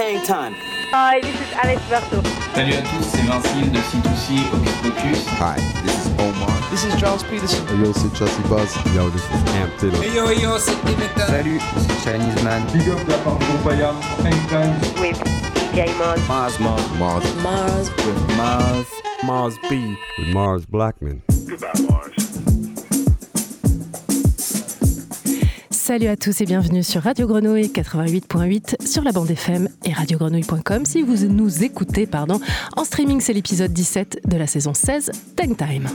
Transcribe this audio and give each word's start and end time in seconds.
Hang 0.00 0.24
time. 0.24 0.54
Hi, 0.92 1.20
this 1.20 1.34
is 1.34 1.52
Alex 1.52 1.80
Berto. 1.90 2.22
Salut 2.54 2.74
à 2.74 2.82
tous, 2.82 3.04
c'est 3.04 3.22
Vincile 3.22 3.70
de 3.70 3.78
C2C 3.78 4.26
Hocus 4.52 4.76
Pocus. 4.82 5.26
Hi, 5.38 5.56
this 5.84 5.94
is 5.94 6.10
Omar. 6.18 6.50
This 6.70 6.84
is 6.84 6.98
Charles 6.98 7.22
Peterson. 7.24 7.62
Hey 7.68 7.84
yo, 7.84 7.92
c'est 7.92 8.12
Chelsea 8.16 8.42
Buzz. 8.48 8.74
Yo, 8.94 9.10
this 9.10 9.22
is 9.22 9.42
Cam 9.52 9.70
Taylor. 9.78 10.02
Hey 10.02 10.16
yo, 10.16 10.30
yo, 10.30 10.58
c'est 10.58 10.76
Dimitra. 10.86 11.26
Salut, 11.26 11.60
c'est 11.76 11.98
Chinese 12.02 12.42
Man. 12.42 12.62
Big 12.72 12.88
up 12.88 12.98
la 13.08 13.18
part 13.18 13.38
Groupaya, 13.40 13.92
Hang 14.24 14.40
Time. 14.48 14.72
With 15.00 15.20
DJ 15.54 15.94
Mars. 15.98 16.20
Mars, 16.26 16.58
Mars, 16.58 16.82
Mars. 16.98 17.24
Mars. 17.42 17.90
With 18.06 18.36
Mars. 18.36 18.86
Mars 19.22 19.58
B. 19.68 19.96
With 20.18 20.28
Mars 20.32 20.64
Blackman. 20.64 21.22
Goodbye, 21.46 21.72
Mars. 21.90 22.09
Salut 25.90 26.06
à 26.06 26.16
tous 26.16 26.40
et 26.40 26.44
bienvenue 26.44 26.84
sur 26.84 27.02
Radio 27.02 27.26
Grenouille 27.26 27.66
88.8 27.66 28.86
sur 28.86 29.02
la 29.02 29.10
bande 29.10 29.28
FM 29.28 29.68
et 29.84 29.92
radiogrenouille.com 29.92 30.84
si 30.84 31.02
vous 31.02 31.26
nous 31.26 31.64
écoutez 31.64 32.06
pardon, 32.06 32.40
en 32.76 32.84
streaming 32.84 33.20
c'est 33.20 33.32
l'épisode 33.32 33.72
17 33.72 34.20
de 34.24 34.36
la 34.36 34.46
saison 34.46 34.72
16 34.72 35.10
Tank 35.34 35.56
Time. 35.56 35.88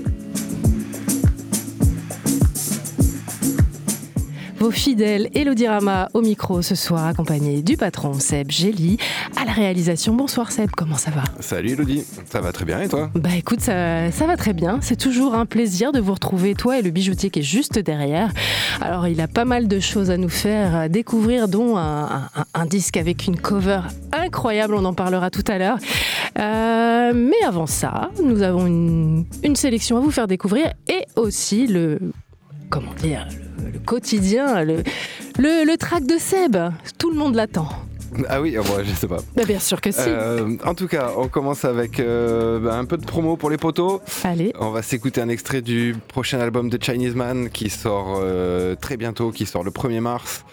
Vos 4.65 4.71
fidèles 4.71 5.29
Elodie 5.35 5.67
Rama 5.67 6.09
au 6.15 6.21
micro 6.21 6.63
ce 6.63 6.73
soir 6.73 7.05
accompagné 7.05 7.61
du 7.61 7.77
patron 7.77 8.15
Seb 8.15 8.49
Gély 8.49 8.97
à 9.39 9.45
la 9.45 9.51
réalisation. 9.51 10.15
Bonsoir 10.15 10.51
Seb, 10.51 10.71
comment 10.75 10.95
ça 10.95 11.11
va? 11.11 11.21
Salut 11.39 11.73
Elodie, 11.73 12.03
ça 12.27 12.41
va 12.41 12.51
très 12.51 12.65
bien 12.65 12.81
et 12.81 12.87
toi? 12.89 13.11
Bah 13.13 13.29
écoute, 13.37 13.61
ça, 13.61 14.09
ça 14.09 14.25
va 14.25 14.35
très 14.37 14.53
bien. 14.53 14.79
C'est 14.81 14.95
toujours 14.95 15.35
un 15.35 15.45
plaisir 15.45 15.91
de 15.91 15.99
vous 15.99 16.13
retrouver, 16.15 16.55
toi 16.55 16.79
et 16.79 16.81
le 16.81 16.89
bijoutier 16.89 17.29
qui 17.29 17.41
est 17.41 17.43
juste 17.43 17.77
derrière. 17.77 18.31
Alors 18.81 19.07
il 19.07 19.21
a 19.21 19.27
pas 19.27 19.45
mal 19.45 19.67
de 19.67 19.79
choses 19.79 20.09
à 20.09 20.17
nous 20.17 20.29
faire 20.29 20.89
découvrir, 20.89 21.47
dont 21.47 21.77
un, 21.77 22.05
un- 22.35 22.45
un 22.55 22.65
disque 22.65 22.97
avec 22.97 23.27
une 23.27 23.39
cover 23.39 23.81
incroyable, 24.13 24.73
on 24.73 24.85
en 24.85 24.95
parlera 24.95 25.29
tout 25.29 25.45
à 25.47 25.59
l'heure. 25.59 25.77
Euh, 26.39 27.13
mais 27.13 27.45
avant 27.45 27.67
ça, 27.67 28.09
nous 28.23 28.41
avons 28.41 28.65
une, 28.65 29.25
une 29.43 29.55
sélection 29.55 29.97
à 29.97 29.99
vous 29.99 30.09
faire 30.09 30.25
découvrir 30.25 30.73
et 30.87 31.05
aussi 31.15 31.67
le... 31.67 31.99
Comment 32.71 32.95
dire 32.95 33.27
le, 33.75 33.79
quotidien, 33.79 34.63
le, 34.63 34.83
le, 35.37 35.65
le 35.65 35.77
track 35.77 36.05
de 36.05 36.17
Seb. 36.17 36.57
Tout 36.97 37.11
le 37.11 37.17
monde 37.17 37.35
l'attend. 37.35 37.69
Ah 38.29 38.41
oui, 38.41 38.55
ah 38.57 38.61
bon, 38.61 38.81
je 38.83 38.93
sais 38.93 39.07
pas. 39.07 39.17
Bah, 39.35 39.43
bien 39.45 39.59
sûr 39.59 39.81
que 39.81 39.91
si. 39.91 39.99
Euh, 40.07 40.55
en 40.63 40.73
tout 40.73 40.87
cas, 40.87 41.11
on 41.17 41.27
commence 41.27 41.65
avec 41.65 41.99
euh, 41.99 42.59
bah, 42.59 42.77
un 42.77 42.85
peu 42.85 42.97
de 42.97 43.05
promo 43.05 43.35
pour 43.35 43.49
les 43.49 43.57
potos. 43.57 43.99
Allez. 44.23 44.53
On 44.59 44.69
va 44.69 44.81
s'écouter 44.81 45.21
un 45.21 45.27
extrait 45.29 45.61
du 45.61 45.95
prochain 46.07 46.39
album 46.39 46.69
de 46.69 46.81
Chinese 46.81 47.15
Man 47.15 47.49
qui 47.49 47.69
sort 47.69 48.19
euh, 48.21 48.75
très 48.75 48.95
bientôt, 48.95 49.31
qui 49.31 49.45
sort 49.45 49.63
le 49.63 49.71
1er 49.71 49.99
mars, 49.99 50.45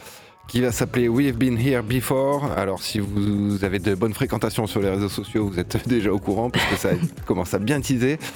qui 0.53 0.61
va 0.61 0.71
s'appeler 0.71 1.09
We've 1.09 1.39
Been 1.39 1.59
Here 1.59 1.83
Before. 1.83 2.53
Alors 2.59 2.83
si 2.83 2.99
vous 3.01 3.65
avez 3.65 3.79
de 3.79 3.95
bonnes 3.95 4.13
fréquentations 4.13 4.67
sur 4.67 4.83
les 4.83 4.91
réseaux 4.91 5.09
sociaux, 5.09 5.49
vous 5.49 5.59
êtes 5.59 5.79
déjà 5.89 6.13
au 6.13 6.19
courant 6.19 6.51
parce 6.51 6.67
que 6.67 6.77
ça 6.77 6.91
commence 7.27 7.55
à 7.55 7.59
bien 7.59 7.81
teaser. 7.81 8.19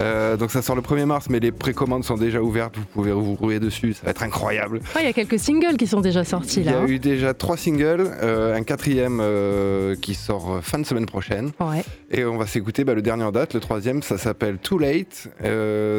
Euh, 0.00 0.36
donc 0.36 0.52
ça 0.52 0.62
sort 0.62 0.76
le 0.76 0.82
1er 0.82 1.06
mars, 1.06 1.26
mais 1.28 1.40
les 1.40 1.50
précommandes 1.50 2.04
sont 2.04 2.16
déjà 2.16 2.40
ouvertes, 2.40 2.76
vous 2.76 2.84
pouvez 2.84 3.10
vous 3.10 3.34
rouler 3.34 3.58
dessus, 3.58 3.94
ça 3.94 4.04
va 4.04 4.12
être 4.12 4.22
incroyable. 4.22 4.80
Il 4.96 5.04
y 5.04 5.08
a 5.08 5.12
quelques 5.12 5.40
singles 5.40 5.76
qui 5.76 5.88
sont 5.88 6.00
déjà 6.00 6.22
sortis 6.22 6.60
Il 6.60 6.66
y 6.66 6.66
là. 6.66 6.78
a 6.78 6.82
hein. 6.82 6.86
eu 6.86 7.00
déjà 7.00 7.34
trois 7.34 7.56
singles, 7.56 8.08
euh, 8.22 8.54
un 8.54 8.62
quatrième 8.62 9.18
euh, 9.20 9.96
qui 9.96 10.14
sort 10.14 10.60
fin 10.62 10.78
de 10.78 10.86
semaine 10.86 11.06
prochaine. 11.06 11.50
Ouais. 11.58 11.82
Et 12.12 12.24
on 12.24 12.38
va 12.38 12.46
s'écouter 12.46 12.84
bah, 12.84 12.94
le 12.94 13.02
dernier 13.02 13.24
en 13.24 13.32
date, 13.32 13.54
le 13.54 13.60
troisième, 13.60 14.04
ça 14.04 14.18
s'appelle 14.18 14.58
Too 14.58 14.78
Late. 14.78 15.26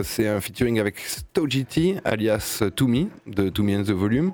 C'est 0.06 0.30
un 0.30 0.40
featuring 0.40 0.80
avec 0.80 0.98
Stojiti, 1.00 1.96
alias 2.06 2.64
Toumi, 2.78 3.10
de 3.28 3.50
Toumi 3.50 3.76
and 3.76 3.84
the 3.84 3.92
Volume. 3.92 4.32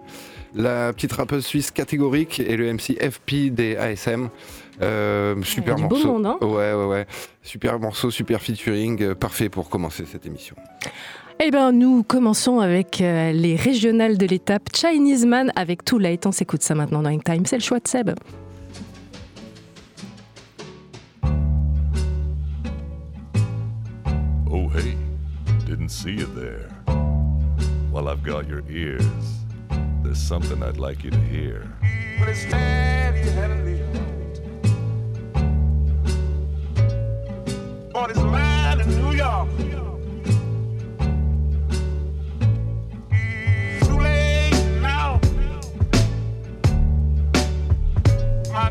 La 0.56 0.94
petite 0.94 1.12
rappeuse 1.12 1.46
suisse 1.46 1.70
catégorique 1.70 2.40
et 2.40 2.56
le 2.56 2.72
MC 2.72 2.98
FP 2.98 3.52
des 3.52 3.76
ASM. 3.76 4.30
Euh, 4.82 5.42
super 5.44 5.76
du 5.76 5.84
beau 5.84 5.96
morceau. 5.96 6.14
monde, 6.14 6.26
hein. 6.26 6.38
ouais, 6.42 6.74
ouais, 6.74 6.86
ouais. 6.86 7.08
Super 7.44 7.78
morceau, 7.78 8.10
super 8.10 8.42
featuring, 8.42 9.02
euh, 9.04 9.16
parfait 9.16 9.50
pour 9.50 9.70
commencer 9.70 10.06
cette 10.06 10.26
émission. 10.26 10.56
Eh 11.42 11.52
bien, 11.52 11.74
nous 11.74 12.04
commençons 12.04 12.62
avec 12.62 13.02
euh, 13.02 13.34
les 13.34 13.58
régionales 13.58 14.18
de 14.18 14.26
l'étape 14.26 14.70
Chinese 14.74 15.26
Man 15.26 15.52
avec 15.58 15.84
Too 15.84 16.00
Late. 16.00 16.26
On 16.26 16.32
s'écoute 16.32 16.64
ça 16.64 16.74
maintenant 16.74 17.02
dans 17.02 17.10
Hang 17.10 17.24
Time. 17.24 17.46
C'est 17.46 17.58
le 17.58 17.62
choix 17.62 17.80
de 17.80 17.88
Seb. 17.90 18.12
Oh, 24.50 24.70
hey, 24.74 24.96
didn't 25.66 25.90
see 25.90 26.12
you 26.12 26.28
there. 26.28 26.70
While 27.92 28.08
I've 28.08 28.24
got 28.24 28.48
your 28.48 28.62
ears, 28.70 29.04
there's 30.16 30.28
something 30.28 30.64
I'd 30.64 30.78
like 30.78 31.04
you 31.04 31.12
to 31.12 31.20
hear. 31.20 31.70
But 32.20 32.30
it's 32.30 32.44
had. 32.44 33.16
On 37.94 38.08
this 38.08 38.18
line 38.18 38.80
in 38.80 38.90
New 38.90 39.12
York. 39.12 39.50
Too 43.82 44.00
late 44.00 44.82
now. 44.82 45.20
My 48.54 48.70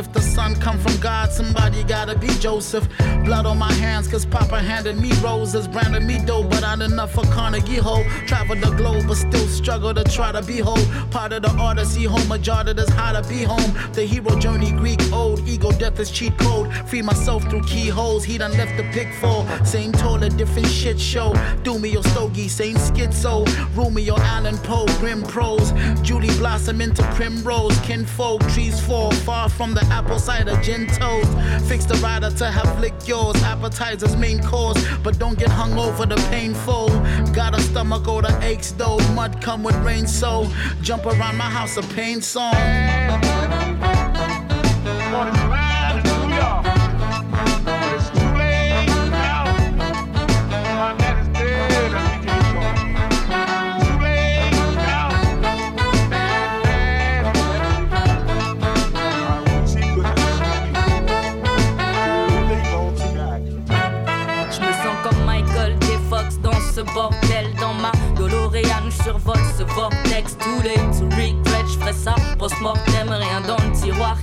If 0.00 0.14
the 0.14 0.22
son 0.22 0.54
come 0.54 0.78
from 0.78 0.96
God, 0.96 1.30
somebody 1.30 1.84
gotta 1.84 2.16
be 2.16 2.28
Joseph. 2.38 2.88
Blood 3.30 3.46
on 3.46 3.58
my 3.58 3.72
hands, 3.74 4.08
cause 4.08 4.26
Papa 4.26 4.58
handed 4.58 4.98
me 4.98 5.12
roses, 5.22 5.68
branded 5.68 6.02
me 6.02 6.18
dope, 6.26 6.50
but 6.50 6.62
not 6.62 6.82
enough 6.82 7.12
for 7.12 7.22
Carnegie 7.26 7.76
Hall. 7.76 8.02
Travel 8.26 8.56
the 8.56 8.74
globe, 8.76 9.04
but 9.06 9.14
still 9.14 9.46
struggle 9.46 9.94
to 9.94 10.02
try 10.02 10.32
to 10.32 10.42
be 10.42 10.58
whole. 10.58 10.84
Part 11.12 11.32
of 11.32 11.42
the 11.42 11.50
odyssey, 11.50 12.02
home 12.02 12.26
majority 12.26 12.72
is 12.82 12.88
how 12.88 13.12
to 13.12 13.22
be 13.28 13.44
home. 13.44 13.72
The 13.92 14.02
hero 14.02 14.36
journey, 14.40 14.72
Greek 14.72 15.00
old, 15.12 15.46
ego 15.46 15.70
death 15.70 16.00
is 16.00 16.10
cheat 16.10 16.36
code. 16.38 16.74
Free 16.88 17.02
myself 17.02 17.48
through 17.48 17.62
keyholes, 17.62 18.24
he 18.24 18.36
done 18.36 18.50
left 18.56 18.76
the 18.76 18.82
pick 18.90 19.14
for. 19.14 19.46
Same 19.64 19.92
toilet, 19.92 20.36
different 20.36 20.66
shit 20.66 20.98
show. 20.98 21.32
Do 21.62 21.78
me 21.78 21.90
your 21.90 22.02
stogie, 22.02 22.48
same 22.48 22.74
schizo. 22.74 23.46
Rumi 23.76 24.10
or 24.10 24.18
Allen 24.18 24.58
Poe, 24.58 24.86
grim 24.98 25.22
prose. 25.22 25.70
Julie 26.02 26.36
blossom 26.38 26.80
into 26.80 27.04
primrose. 27.14 27.78
Kinfolk, 27.82 28.40
trees 28.48 28.80
fall 28.84 29.12
far 29.12 29.48
from 29.48 29.72
the 29.72 29.84
apple 29.84 30.18
cider 30.18 30.60
gin 30.62 30.88
toast. 30.88 31.30
Fix 31.68 31.84
the 31.84 31.94
rider 32.02 32.30
to 32.30 32.50
have 32.50 32.80
lick 32.80 32.94
yours. 33.20 33.42
Appetizers 33.42 34.16
main 34.16 34.42
course, 34.42 34.78
but 35.02 35.18
don't 35.18 35.38
get 35.38 35.48
hung 35.48 35.78
over 35.78 36.06
the 36.06 36.16
painful. 36.30 36.88
Got 37.32 37.58
a 37.58 37.60
stomach 37.60 38.08
or 38.08 38.22
the 38.22 38.38
aches 38.42 38.72
though. 38.72 38.98
Mud 39.14 39.40
come 39.40 39.62
with 39.62 39.76
rain, 39.76 40.06
so 40.06 40.46
jump 40.82 41.06
around 41.06 41.36
my 41.36 41.50
house 41.58 41.76
a 41.76 41.82
pain 41.94 42.20
song. 42.20 42.54
cortex, 69.80 70.36
tous 70.36 70.62
les 70.62 70.74
to 70.74 71.04
regret, 71.16 71.64
je 71.66 71.78
ça. 71.92 72.14
Post-mortem, 72.38 73.08
rien 73.08 73.40
dans 73.46 73.56
le 73.56 73.72
tiroir 73.72 74.16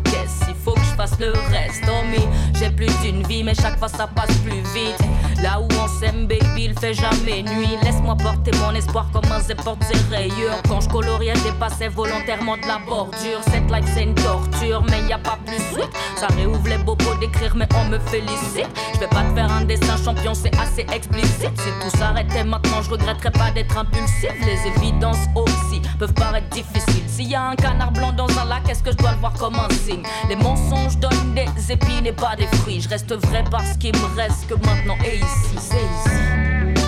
reste, 1.15 1.83
oh 1.87 2.03
mais 2.09 2.27
j'ai 2.53 2.69
plus 2.69 2.91
d'une 3.01 3.25
vie, 3.27 3.43
mais 3.43 3.55
chaque 3.55 3.77
fois 3.79 3.87
ça 3.87 4.07
passe 4.07 4.35
plus 4.37 4.61
vite. 4.73 4.97
Là 5.41 5.59
où 5.59 5.67
on 5.79 5.87
s'aime, 5.99 6.25
baby, 6.25 6.65
il 6.65 6.79
fait 6.79 6.93
jamais 6.93 7.43
nuit. 7.43 7.77
Laisse-moi 7.83 8.15
porter 8.15 8.51
mon 8.59 8.73
espoir 8.73 9.07
comme 9.13 9.31
un 9.31 9.63
porte 9.63 9.83
ses 9.83 10.15
rayures. 10.15 10.59
Quand 10.67 10.81
je 10.81 10.89
coloriais, 10.89 11.33
j'ai 11.43 11.51
passé 11.59 11.89
volontairement 11.89 12.57
de 12.57 12.65
la 12.67 12.79
bordure. 12.79 13.41
Cette 13.51 13.69
life, 13.71 13.85
c'est 13.93 14.03
une 14.03 14.15
torture, 14.15 14.83
mais 14.89 15.01
y 15.07 15.13
a 15.13 15.19
pas 15.19 15.37
plus 15.45 15.57
sweet. 15.71 15.89
Ça 16.15 16.27
réouvre 16.35 16.67
les 16.67 16.79
bobos 16.79 17.15
d'écrire, 17.19 17.55
mais 17.55 17.67
on 17.75 17.85
me 17.85 17.99
félicite. 17.99 18.67
Je 18.95 18.99
vais 18.99 19.07
pas 19.07 19.23
te 19.23 19.35
faire 19.35 19.51
un 19.51 19.65
dessin 19.65 19.95
champion, 20.03 20.33
c'est 20.33 20.55
assez 20.57 20.85
explicite. 20.91 21.51
Si 21.55 21.69
tout 21.81 21.97
s'arrêtait 21.97 22.43
maintenant, 22.43 22.81
je 22.81 22.89
regretterais 22.89 23.31
pas 23.31 23.51
d'être 23.51 23.77
impulsif. 23.77 24.33
Les 24.41 24.67
évidences 24.75 25.25
aussi 25.35 25.81
peuvent 25.99 26.13
paraître 26.13 26.49
difficiles. 26.49 27.06
S'il 27.17 27.29
y 27.29 27.35
a 27.35 27.49
un 27.49 27.55
canard 27.55 27.91
blanc 27.93 28.13
dans 28.13 28.29
un 28.37 28.45
lac, 28.45 28.69
est-ce 28.69 28.83
que 28.83 28.91
je 28.91 28.97
dois 28.97 29.13
le 29.13 29.17
voir 29.17 29.33
comme 29.33 29.55
un 29.55 29.73
signe? 29.73 30.03
Les 30.29 30.35
mensonges 30.35 30.99
donnent 30.99 31.33
des 31.33 31.71
épines 31.71 32.05
et 32.05 32.11
pas 32.11 32.35
des 32.35 32.45
fruits. 32.57 32.79
Je 32.79 32.87
reste 32.87 33.11
vrai 33.11 33.43
parce 33.49 33.75
qu'il 33.77 33.95
me 33.95 34.15
reste 34.15 34.45
que 34.47 34.53
maintenant 34.53 34.95
et 35.03 35.15
ici, 35.15 35.57
c'est 35.57 35.77
ici. 35.77 36.83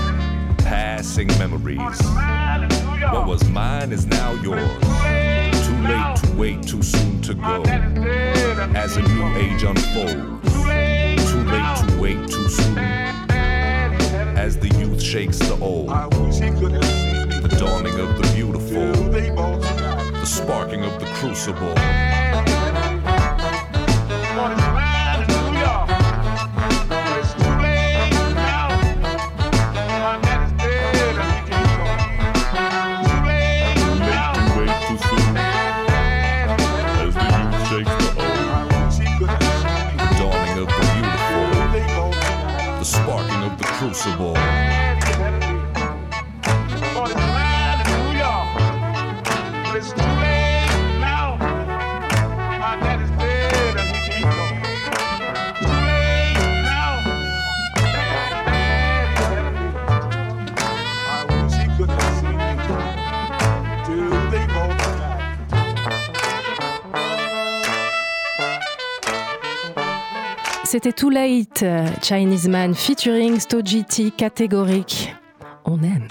Passing 0.63 1.27
memories. 1.39 1.79
What 3.11 3.25
was 3.25 3.43
mine 3.49 3.91
is 3.91 4.05
now 4.05 4.35
yours. 4.43 4.69
Too 5.65 5.81
late 5.87 6.15
to 6.21 6.31
wait, 6.37 6.61
too 6.61 6.83
soon 6.83 7.19
to 7.21 7.33
go. 7.33 7.63
As 8.75 8.97
a 8.97 9.01
new 9.01 9.35
age 9.35 9.63
unfolds. 9.63 10.53
Too 10.53 11.43
late 11.49 11.75
to 11.87 11.99
wait, 11.99 12.27
too 12.27 12.47
soon. 12.47 12.77
As 14.37 14.59
the 14.59 14.69
youth 14.77 15.01
shakes 15.01 15.39
the 15.39 15.57
old. 15.59 15.89
The 15.89 17.49
dawning 17.57 17.99
of 17.99 18.21
the 18.21 18.31
beautiful. 18.35 19.98
Sparking 20.29 20.83
of 20.83 20.99
the 20.99 21.07
crucible. 21.07 21.73
C'était 70.71 70.93
Too 70.93 71.09
Late, 71.09 71.65
Chinese 72.03 72.47
Man 72.47 72.75
featuring 72.75 73.39
Stojiti 73.39 74.11
catégorique. 74.11 75.15
On 75.65 75.81
aime. 75.81 76.07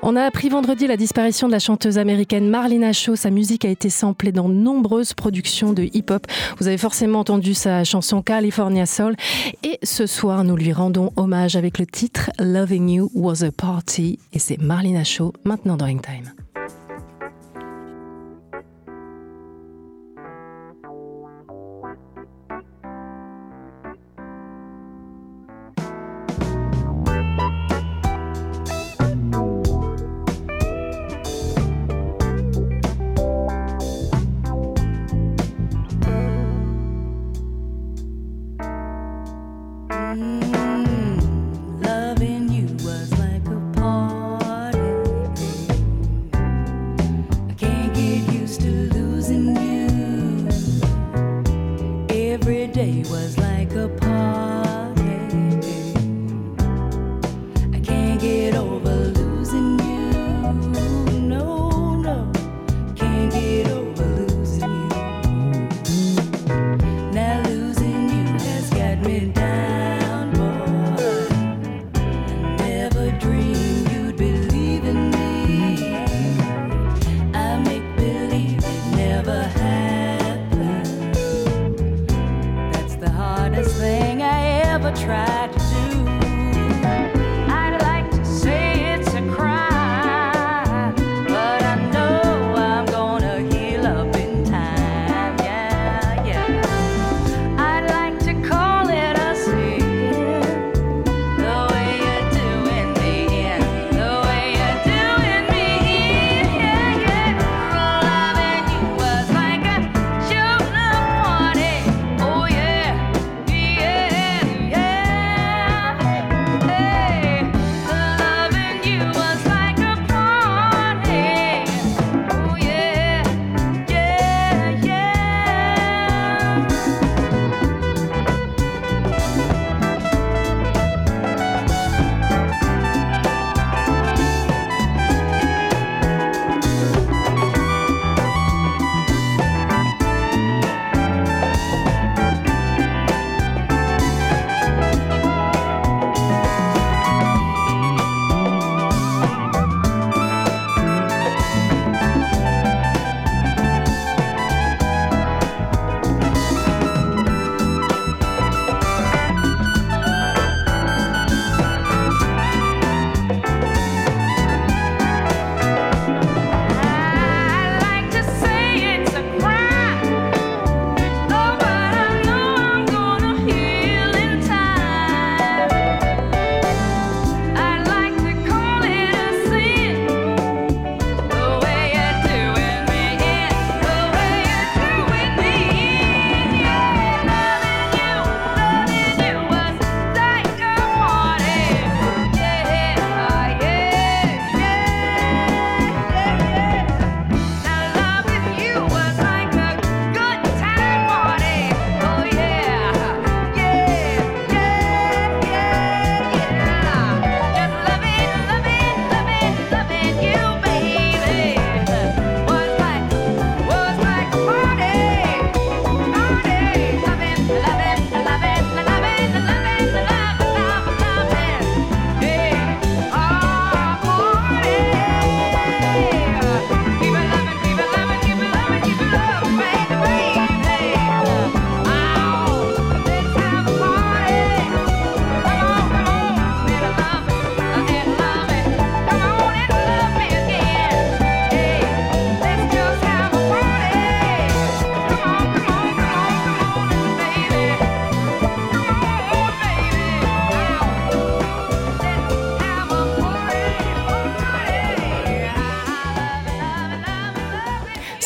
On 0.00 0.16
a 0.16 0.22
appris 0.22 0.48
vendredi 0.48 0.86
la 0.86 0.96
disparition 0.96 1.48
de 1.48 1.52
la 1.52 1.58
chanteuse 1.58 1.98
américaine 1.98 2.48
Marlena 2.48 2.94
Shaw. 2.94 3.16
Sa 3.16 3.28
musique 3.28 3.66
a 3.66 3.68
été 3.68 3.90
samplée 3.90 4.32
dans 4.32 4.48
nombreuses 4.48 5.12
productions 5.12 5.74
de 5.74 5.82
hip-hop. 5.92 6.26
Vous 6.56 6.68
avez 6.68 6.78
forcément 6.78 7.18
entendu 7.18 7.52
sa 7.52 7.84
chanson 7.84 8.22
California 8.22 8.86
Soul. 8.86 9.14
Et 9.62 9.78
ce 9.82 10.06
soir, 10.06 10.44
nous 10.44 10.56
lui 10.56 10.72
rendons 10.72 11.12
hommage 11.16 11.54
avec 11.54 11.78
le 11.78 11.84
titre 11.84 12.30
Loving 12.38 12.88
You 12.88 13.10
Was 13.14 13.44
a 13.44 13.50
Party. 13.50 14.18
Et 14.32 14.38
c'est 14.38 14.58
Marlena 14.58 15.04
Shaw 15.04 15.34
maintenant 15.44 15.76
dans 15.76 15.86
Time. 15.86 16.32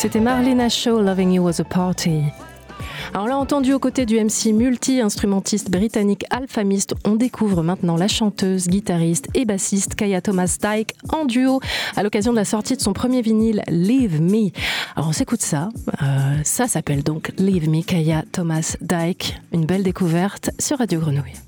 C'était 0.07 0.21
Marlena 0.21 0.69
Shaw, 0.69 1.01
Loving 1.01 1.33
You 1.33 1.43
Was 1.43 1.59
a 1.59 1.65
Party. 1.65 2.21
Alors 3.13 3.27
l'a 3.27 3.37
entendu 3.37 3.73
aux 3.73 3.79
côtés 3.79 4.05
du 4.05 4.15
MC 4.15 4.53
multi-instrumentiste 4.53 5.69
britannique 5.69 6.23
Alphamist, 6.29 6.95
on 7.03 7.15
découvre 7.15 7.61
maintenant 7.61 7.97
la 7.97 8.07
chanteuse, 8.07 8.69
guitariste 8.69 9.27
et 9.33 9.43
bassiste 9.43 9.95
Kaya 9.95 10.21
Thomas 10.21 10.59
Dyke 10.61 10.93
en 11.09 11.25
duo 11.25 11.59
à 11.97 12.03
l'occasion 12.03 12.31
de 12.31 12.37
la 12.37 12.45
sortie 12.45 12.77
de 12.77 12.81
son 12.81 12.93
premier 12.93 13.21
vinyle 13.21 13.63
Leave 13.67 14.21
Me. 14.21 14.51
Alors 14.95 15.09
on 15.09 15.11
s'écoute 15.11 15.41
ça, 15.41 15.67
euh, 16.01 16.37
ça 16.41 16.69
s'appelle 16.69 17.03
donc 17.03 17.33
Leave 17.37 17.67
Me 17.67 17.83
Kaya 17.83 18.23
Thomas 18.31 18.77
Dyke, 18.79 19.41
une 19.51 19.65
belle 19.65 19.83
découverte 19.83 20.51
sur 20.57 20.77
Radio 20.77 21.01
Grenouille. 21.01 21.46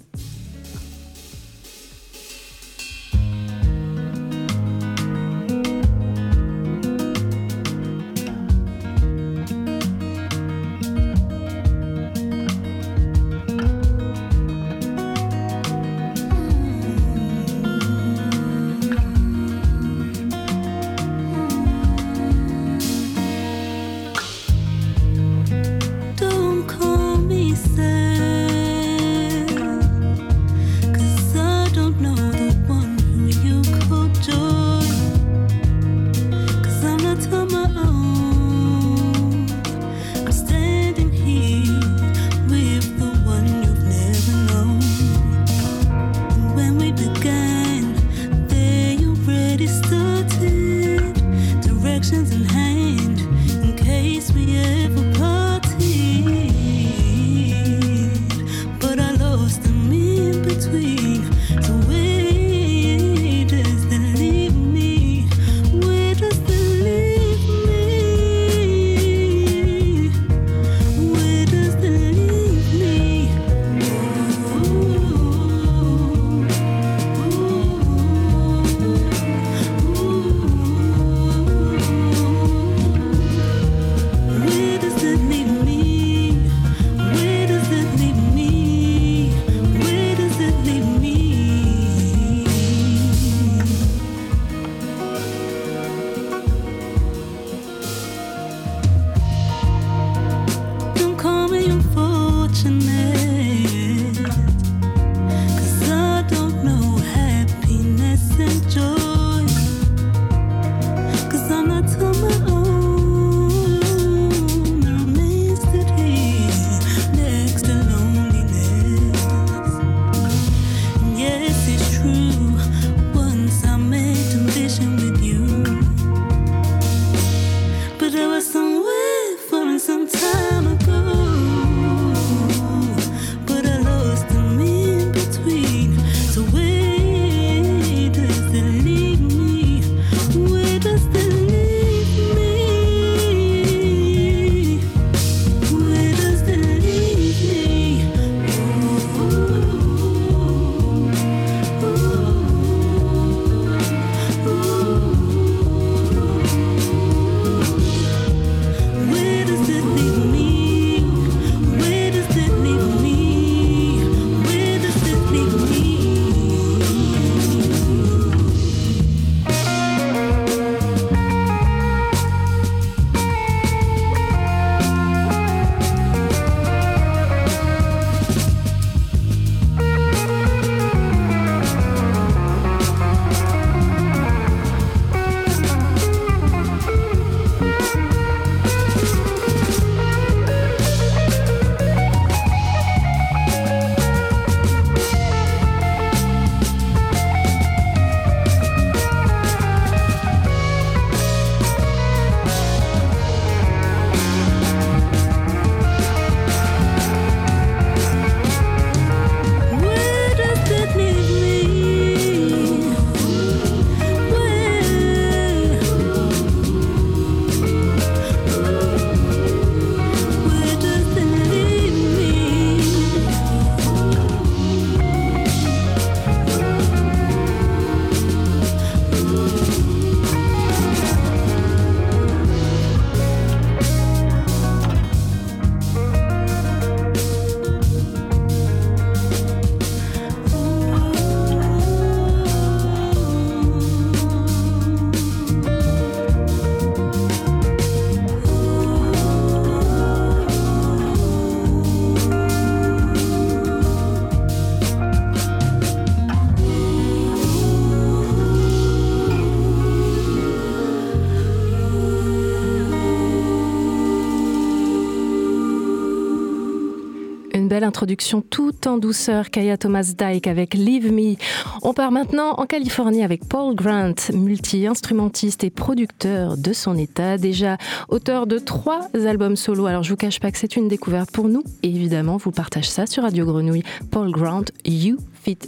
Introduction 267.99 268.41
tout 268.41 268.87
en 268.87 268.97
douceur. 268.97 269.49
Kaya 269.49 269.77
Thomas 269.77 270.13
Dyke 270.17 270.47
avec 270.47 270.73
Leave 270.73 271.11
Me. 271.11 271.35
On 271.81 271.93
part 271.93 272.11
maintenant 272.13 272.51
en 272.51 272.65
Californie 272.65 273.25
avec 273.25 273.43
Paul 273.43 273.75
Grant, 273.75 274.15
multi-instrumentiste 274.33 275.65
et 275.65 275.69
producteur 275.69 276.55
de 276.55 276.71
son 276.71 276.97
état, 276.97 277.37
déjà 277.37 277.75
auteur 278.07 278.47
de 278.47 278.57
trois 278.57 279.09
albums 279.13 279.57
solo. 279.57 279.85
Alors 279.85 280.03
je 280.03 280.11
vous 280.11 280.15
cache 280.15 280.39
pas 280.39 280.49
que 280.49 280.57
c'est 280.57 280.77
une 280.77 280.87
découverte 280.87 281.31
pour 281.31 281.49
nous. 281.49 281.61
Et 281.83 281.89
évidemment, 281.89 282.37
vous 282.37 282.51
partagez 282.51 282.89
ça 282.89 283.05
sur 283.05 283.23
Radio 283.23 283.45
Grenouille. 283.45 283.83
Paul 284.11 284.31
Grant, 284.31 284.63
You 284.85 285.17
Fit 285.43 285.59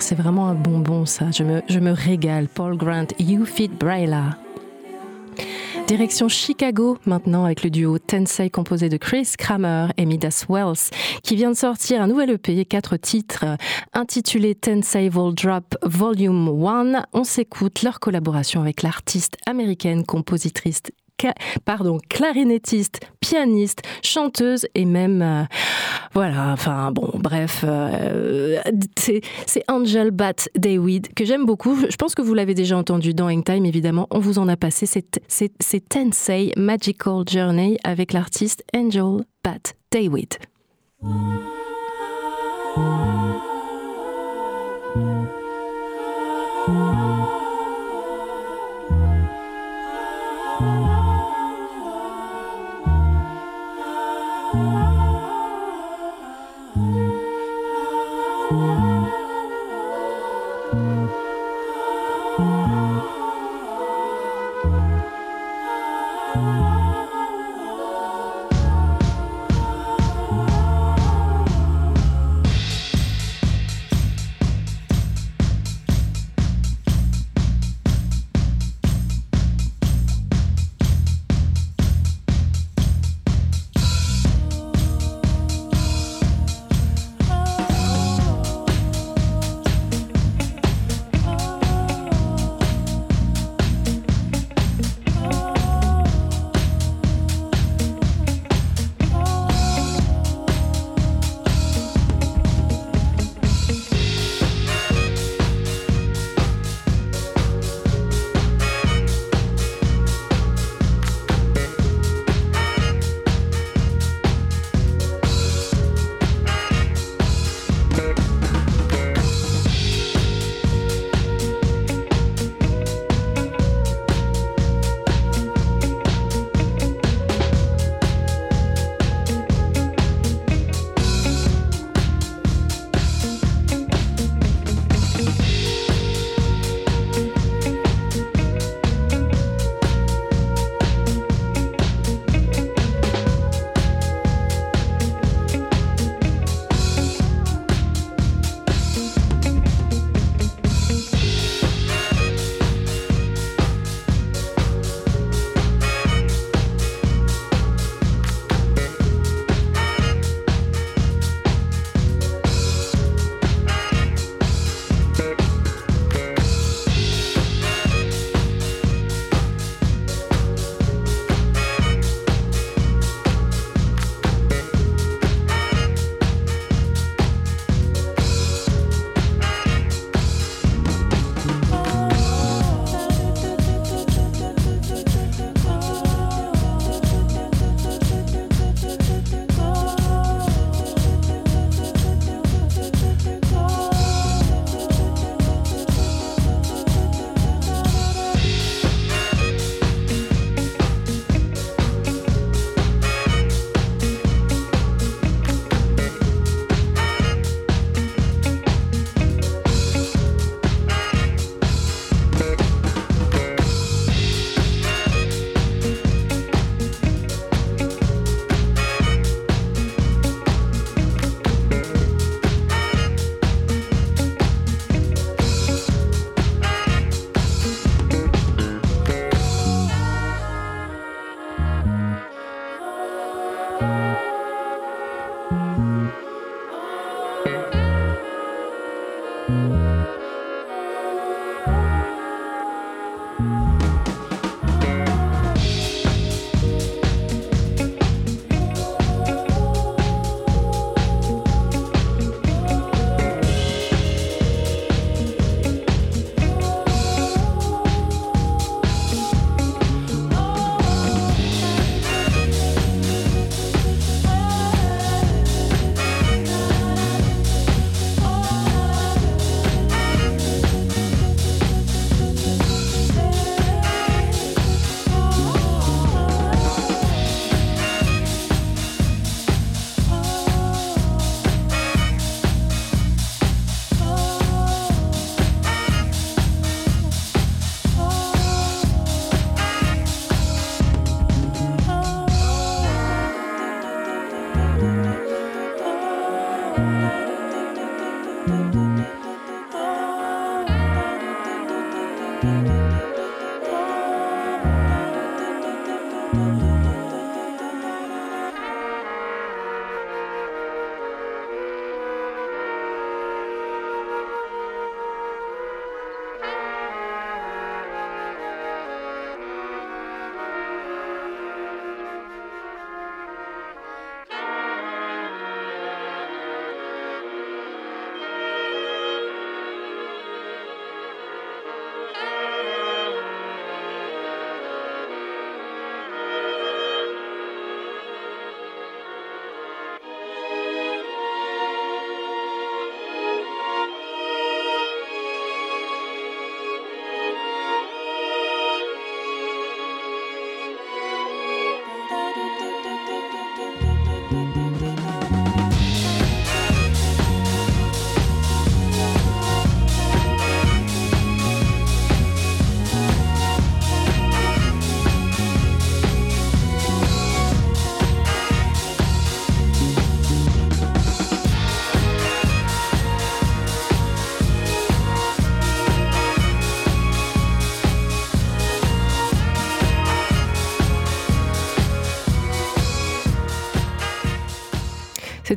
C'est 0.00 0.14
vraiment 0.14 0.48
un 0.48 0.54
bonbon 0.54 1.06
ça. 1.06 1.30
Je 1.30 1.42
me, 1.42 1.62
je 1.66 1.78
me 1.78 1.92
régale. 1.92 2.46
Paul 2.46 2.76
Grant, 2.76 3.06
You 3.18 3.46
Fit 3.46 3.68
Braila. 3.68 4.36
Direction 5.86 6.28
Chicago 6.28 6.98
maintenant 7.06 7.46
avec 7.46 7.62
le 7.62 7.70
duo 7.70 7.98
Tensei 7.98 8.50
composé 8.50 8.90
de 8.90 8.98
Chris 8.98 9.32
Kramer 9.38 9.86
et 9.96 10.04
Midas 10.04 10.44
Wells 10.50 10.90
qui 11.22 11.36
vient 11.36 11.50
de 11.50 11.56
sortir 11.56 12.02
un 12.02 12.06
nouvel 12.06 12.30
EP, 12.30 12.66
quatre 12.66 12.98
titres 12.98 13.46
intitulé 13.94 14.54
Tensei 14.54 15.08
Vol 15.08 15.34
Drop 15.34 15.74
Volume 15.82 16.48
1. 16.48 17.04
On 17.14 17.24
s'écoute 17.24 17.82
leur 17.82 17.98
collaboration 17.98 18.60
avec 18.60 18.82
l'artiste 18.82 19.38
américaine 19.46 20.04
compositrice 20.04 20.82
pardon, 21.64 21.98
clarinettiste, 22.08 23.00
pianiste, 23.20 23.82
chanteuse 24.02 24.66
et 24.74 24.84
même, 24.84 25.22
euh, 25.22 25.44
voilà, 26.14 26.52
enfin 26.52 26.90
bon, 26.92 27.10
bref, 27.14 27.64
euh, 27.66 28.60
c'est 28.96 29.64
Angel 29.68 30.10
Bat 30.10 30.48
David 30.54 31.14
que 31.14 31.24
j'aime 31.24 31.44
beaucoup. 31.44 31.76
Je 31.88 31.96
pense 31.96 32.14
que 32.14 32.22
vous 32.22 32.34
l'avez 32.34 32.54
déjà 32.54 32.76
entendu 32.76 33.14
dans 33.14 33.28
Hangtime, 33.28 33.66
évidemment. 33.66 34.06
On 34.10 34.18
vous 34.18 34.38
en 34.38 34.48
a 34.48 34.56
passé. 34.56 34.86
C'est 34.86 35.88
Tensei 35.88 36.52
Magical 36.56 37.24
Journey 37.28 37.78
avec 37.84 38.12
l'artiste 38.12 38.64
Angel 38.74 39.24
Bat 39.44 39.74
David. 39.90 40.34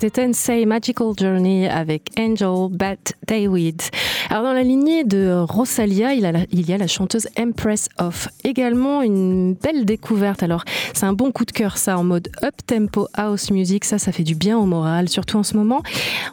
C'était 0.01 0.33
Say 0.33 0.65
Magical 0.65 1.13
Journey 1.15 1.69
avec 1.69 2.09
Angel 2.17 2.75
Bat 2.75 3.13
David. 3.27 3.83
Alors 4.31 4.41
dans 4.41 4.53
la 4.53 4.63
lignée 4.63 5.03
de 5.03 5.45
Rosalia, 5.47 6.15
il, 6.15 6.47
il 6.51 6.67
y 6.67 6.73
a 6.73 6.79
la 6.79 6.87
chanteuse 6.87 7.27
Empress 7.37 7.87
of. 7.99 8.27
Également 8.43 9.03
une 9.03 9.53
belle 9.53 9.85
découverte. 9.85 10.41
Alors 10.41 10.63
c'est 10.95 11.05
un 11.05 11.13
bon 11.13 11.31
coup 11.31 11.45
de 11.45 11.51
cœur 11.51 11.77
ça 11.77 11.99
en 11.99 12.03
mode 12.03 12.31
up 12.43 12.55
tempo 12.65 13.09
house 13.13 13.51
music. 13.51 13.85
Ça, 13.85 13.99
ça 13.99 14.11
fait 14.11 14.23
du 14.23 14.33
bien 14.33 14.57
au 14.57 14.65
moral, 14.65 15.07
surtout 15.07 15.37
en 15.37 15.43
ce 15.43 15.55
moment. 15.55 15.83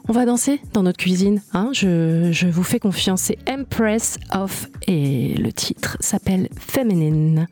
On 0.09 0.15
va 0.15 0.25
danser 0.25 0.63
dans 0.73 0.83
notre 0.83 0.97
cuisine. 0.97 1.43
Hein 1.53 1.69
je, 1.75 2.31
je 2.33 2.47
vous 2.47 2.63
fais 2.63 2.79
confiance. 2.79 3.21
C'est 3.21 3.39
Empress 3.51 4.17
of 4.33 4.67
et 4.87 5.35
le 5.35 5.53
titre 5.53 5.99
s'appelle 6.01 6.49
Feminine. 6.59 7.47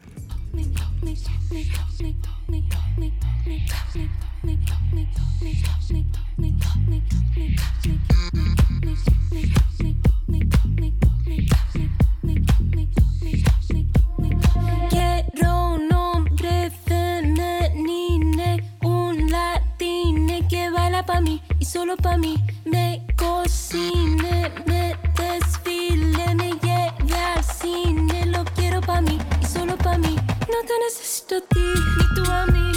Quiero 14.91 15.75
un 15.75 15.93
hombre 15.93 16.71
femenine, 16.87 18.63
un 18.83 19.31
latine 19.31 20.47
que 20.49 20.71
baila 20.71 21.05
pa' 21.05 21.21
mí 21.21 21.43
y 21.59 21.65
solo 21.65 21.97
pa' 21.97 22.17
mí. 22.17 22.37
Me 22.65 23.07
cocine, 23.17 24.53
me 24.67 24.97
desfile, 25.17 26.35
me 26.35 26.51
lleve 26.63 27.43
cine. 27.61 28.27
Lo 28.27 28.45
quiero 28.45 28.81
pa' 28.81 29.01
mí 29.01 29.19
y 29.43 29.47
solo 29.47 29.77
pa' 29.77 29.99
mí. 29.99 30.15
No 30.15 30.59
te 30.67 30.75
necesito 30.85 31.41
ti 31.43 31.61
ni 31.61 32.15
tu 32.15 32.31
amigo. 32.31 32.76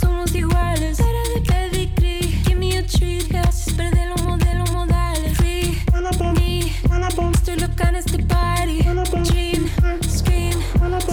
Somos 0.00 0.34
iguales. 0.34 0.98
Para 0.98 1.22
de 1.34 1.40
pedigrí, 1.40 2.20
give 2.44 2.56
me 2.56 2.78
a 2.78 2.86
treat. 2.86 3.28
Te 3.28 3.38
haces 3.38 3.74
perder 3.74 4.08
los 4.08 4.22
modelos 4.22 4.70
modales. 4.72 5.36
Free, 5.36 5.78
me, 5.92 7.30
estoy 7.34 7.56
loca 7.56 7.88
en 7.88 7.96
este 7.96 8.18
party. 8.24 8.82
Dream, 8.82 9.68
scream, 10.08 10.58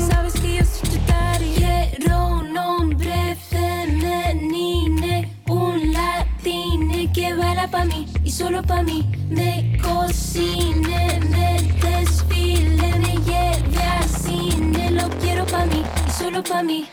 sabes 0.10 0.34
que 0.34 0.58
yo 0.58 0.66
soy 0.66 0.90
tu 0.90 0.98
daddy. 1.08 1.54
Quiero 1.56 2.28
un 2.28 2.58
hombre 2.58 3.36
femenino, 3.50 5.28
un 5.48 5.94
latine 5.94 7.12
que 7.14 7.34
baila 7.34 7.68
pa' 7.70 7.86
mí 7.86 8.08
y 8.24 8.32
solo 8.32 8.64
pa' 8.64 8.84
mí. 8.84 9.10
Me 9.30 9.78
cocine, 9.82 11.20
me 11.30 11.62
desfile, 11.82 13.00
me 13.00 13.18
lleve 13.28 13.84
al 13.84 14.08
cine. 14.08 14.92
Lo 14.92 15.10
quiero 15.20 15.46
pa' 15.46 15.66
mí 15.66 15.84
y 16.08 16.12
solo 16.12 16.44
pa' 16.44 16.64
mí. 16.64 16.88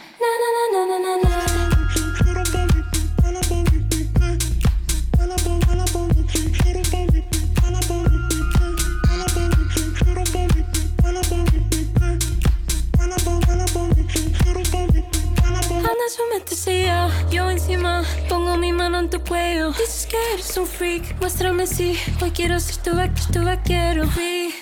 Muéstrame 21.20 21.66
si 21.66 21.98
quiero 22.34 22.60
ser 22.60 22.76
tu 22.76 22.98
ex, 23.00 23.26
tu 23.32 23.44
vaquero. 23.44 24.08
Sí, 24.14 24.54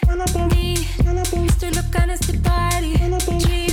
sí, 0.51 1.47
estoy 1.47 1.71
loca 1.73 2.05
en 2.05 2.11
este 2.11 2.39
party. 2.39 2.95
Sí. 3.47 3.64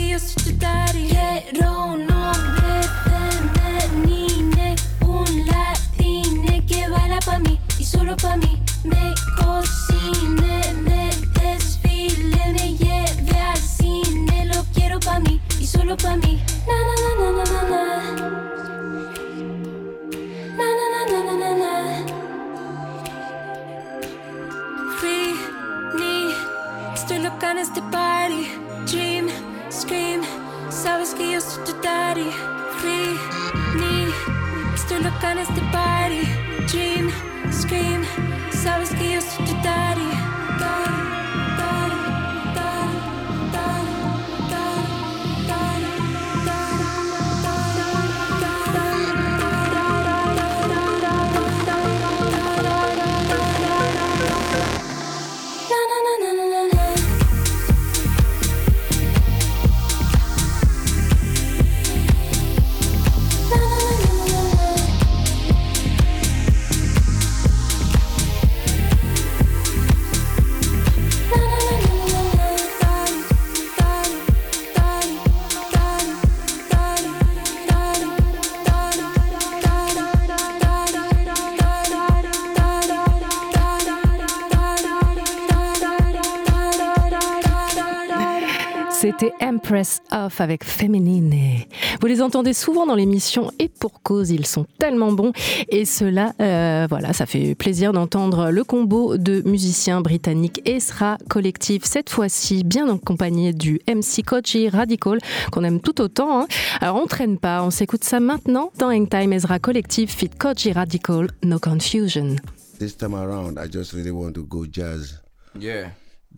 Que 0.00 0.08
yo 0.08 0.18
soy 0.18 0.42
tu 0.44 0.52
daddy 0.58 1.08
Quiero 1.08 1.84
un 1.84 2.10
hombre 2.10 2.80
femenino 3.04 4.74
Un 5.00 5.46
latine 5.46 6.64
que 6.66 6.88
baila 6.88 7.18
pa' 7.20 7.38
mí 7.38 7.60
Y 7.78 7.84
solo 7.84 8.16
pa' 8.16 8.36
mí. 8.36 8.62
Me 8.84 9.14
cocine, 9.36 9.79
Empress 89.70 90.02
Off 90.10 90.40
avec 90.40 90.64
Féminine. 90.64 91.32
Vous 92.00 92.06
les 92.08 92.22
entendez 92.22 92.54
souvent 92.54 92.86
dans 92.86 92.96
l'émission 92.96 93.52
et 93.60 93.68
pour 93.68 94.02
cause, 94.02 94.30
ils 94.30 94.44
sont 94.44 94.66
tellement 94.80 95.12
bons. 95.12 95.30
Et 95.68 95.84
cela, 95.84 96.32
euh, 96.40 96.88
voilà, 96.90 97.12
ça 97.12 97.24
fait 97.24 97.54
plaisir 97.54 97.92
d'entendre 97.92 98.50
le 98.50 98.64
combo 98.64 99.16
de 99.16 99.42
musiciens 99.48 100.00
britanniques 100.00 100.60
Esra 100.64 101.18
Collective, 101.28 101.82
cette 101.84 102.10
fois-ci 102.10 102.64
bien 102.64 102.92
accompagné 102.92 103.52
du 103.52 103.78
MC 103.86 104.24
Kochi 104.26 104.68
Radical, 104.68 105.18
qu'on 105.52 105.62
aime 105.62 105.80
tout 105.80 106.00
autant. 106.00 106.40
Hein. 106.40 106.46
Alors 106.80 106.96
on 106.96 107.06
traîne 107.06 107.38
pas, 107.38 107.62
on 107.62 107.70
s'écoute 107.70 108.02
ça 108.02 108.18
maintenant 108.18 108.72
dans 108.76 108.90
Hangtime 108.90 109.32
Ezra 109.32 109.60
Collective 109.60 110.10
Fit 110.10 110.30
Kochi 110.30 110.72
Radical, 110.72 111.28
No 111.44 111.60
Confusion. 111.60 112.34
This 112.80 112.96
time 112.96 113.14
around, 113.14 113.56
I 113.56 113.70
just 113.72 113.92
really 113.92 114.10
want 114.10 114.32
to 114.32 114.42
go 114.42 114.66
jazz. 114.66 115.22
Yeah. 115.56 115.90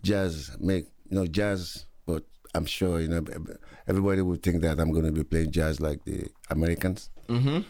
Jazz, 0.03 0.51
make, 0.59 0.85
you 1.09 1.17
know, 1.17 1.25
jazz, 1.25 1.87
I'm 2.55 2.65
sure, 2.65 2.99
you 2.99 3.07
know, 3.07 3.23
everybody 3.87 4.21
would 4.21 4.43
think 4.43 4.61
that 4.61 4.79
I'm 4.79 4.91
going 4.91 5.05
to 5.05 5.11
be 5.11 5.23
playing 5.23 5.51
jazz 5.51 5.79
like 5.81 6.03
the 6.05 6.27
Americans. 6.49 7.09
Mm-hmm. 7.27 7.61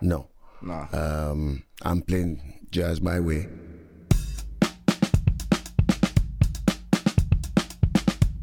No. 0.00 0.28
Nah. 0.62 0.86
Um, 0.92 1.62
I'm 1.82 2.00
playing 2.00 2.40
jazz 2.70 3.00
my 3.02 3.20
way. 3.20 3.48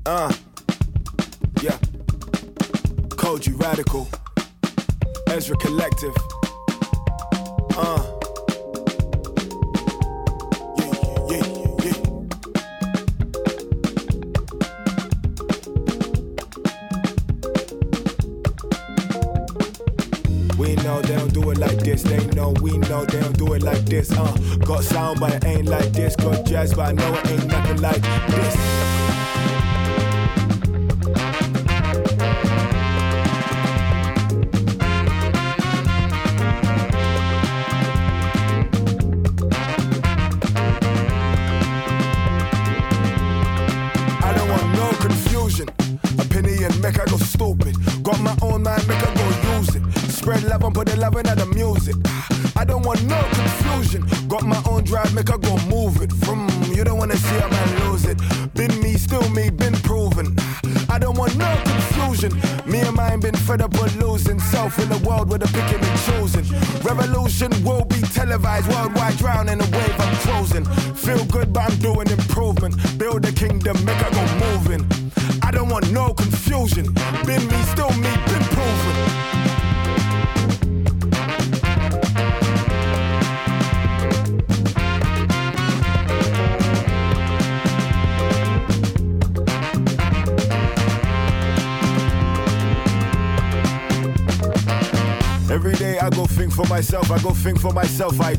Uh, 0.06 0.32
yeah. 1.62 1.78
Koji 3.10 3.60
Radical. 3.60 4.08
Ezra 5.30 5.58
Collective. 5.58 6.16
Uh. 7.76 8.17
This. 21.98 22.12
They 22.12 22.26
know 22.36 22.54
we 22.62 22.78
know 22.78 23.06
they 23.06 23.20
don't 23.20 23.38
do 23.38 23.54
it 23.54 23.64
like 23.64 23.86
this. 23.86 24.12
Uh, 24.12 24.36
got 24.66 24.84
sound, 24.84 25.20
but 25.20 25.34
it 25.34 25.46
ain't 25.46 25.68
like 25.68 25.92
this. 25.94 26.16
Got 26.16 26.46
jazz, 26.46 26.74
but 26.74 26.90
I 26.90 26.92
know 26.94 27.14
it 27.14 27.30
ain't 27.30 27.48
nothing 27.48 27.82
like 27.82 28.02
this. 28.02 29.27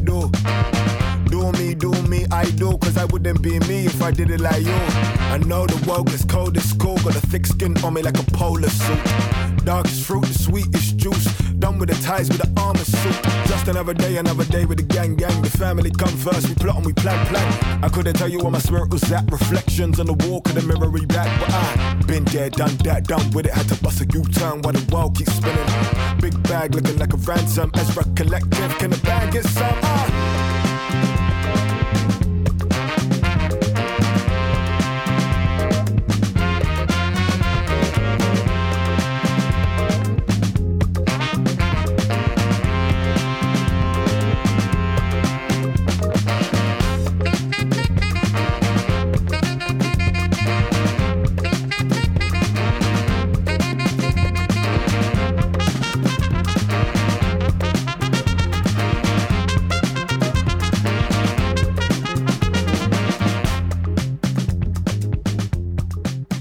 Do. 0.05 1.18
Do 1.31 1.53
me, 1.53 1.75
do 1.75 1.93
me, 2.09 2.27
I 2.31 2.45
do, 2.53 2.79
cause 2.79 2.97
I 2.97 3.05
wouldn't 3.05 3.43
be 3.43 3.59
me 3.61 3.87
if 3.87 4.03
I 4.03 4.11
did 4.11 4.31
it 4.31 4.41
like 4.41 4.65
you. 4.65 4.73
I 4.73 5.39
know 5.39 5.67
the 5.67 5.77
world 5.87 6.11
is 6.13 6.25
cold, 6.25 6.57
it's 6.57 6.73
cool, 6.73 6.97
got 6.97 7.17
a 7.17 7.21
thick 7.21 7.47
skin 7.47 7.77
on 7.85 7.95
me 7.95 8.03
like 8.03 8.19
a 8.19 8.25
polar 8.33 8.71
suit. 8.71 8.99
Darkest 9.65 10.05
fruit, 10.05 10.25
the 10.25 10.33
sweetest 10.33 10.97
juice. 10.97 11.27
Done 11.59 11.79
with 11.79 11.91
the 11.91 12.03
ties 12.03 12.29
with 12.29 12.39
the 12.39 12.61
armor 12.61 12.79
suit. 12.79 13.15
Just 13.47 13.69
another 13.69 13.93
day, 13.93 14.17
another 14.17 14.45
day 14.45 14.65
with 14.65 14.79
the 14.79 14.85
gang, 14.85 15.17
gang. 15.17 15.43
The 15.43 15.51
family 15.51 15.91
come 15.91 16.17
first, 16.17 16.49
we 16.49 16.55
plot 16.55 16.77
and 16.77 16.87
we 16.87 16.95
plan, 16.95 17.27
plan. 17.27 17.85
I 17.85 17.89
couldn't 17.89 18.15
tell 18.15 18.29
you 18.29 18.39
where 18.39 18.51
my 18.51 18.61
spirit 18.61 18.91
was 18.91 19.03
at. 19.13 19.31
Reflections 19.31 20.01
on 20.01 20.07
the 20.07 20.15
wall, 20.15 20.41
could 20.41 20.55
the 20.55 20.63
mirror 20.63 20.91
back, 21.09 21.29
but 21.41 21.51
I 21.53 21.95
been 22.07 22.25
there, 22.25 22.49
done 22.49 22.75
that, 22.85 23.07
done 23.07 23.31
with 23.33 23.47
it. 23.47 23.53
Had 23.53 23.69
to 23.69 23.83
bust 23.83 24.01
a 24.01 24.07
U-turn 24.07 24.63
while 24.63 24.73
the 24.73 24.85
world 24.91 25.17
keeps 25.17 25.35
spinning. 25.35 25.69
Big 26.21 26.41
bag 26.45 26.75
looking 26.75 26.97
like 26.97 27.13
a 27.13 27.19
ransom. 27.19 27.71
Ezra 27.75 28.05
collective, 28.17 28.79
can 28.79 28.91
the 28.91 28.99
bag 28.99 29.33
get 29.33 29.45
some? 29.45 29.79
Ah. 29.83 30.38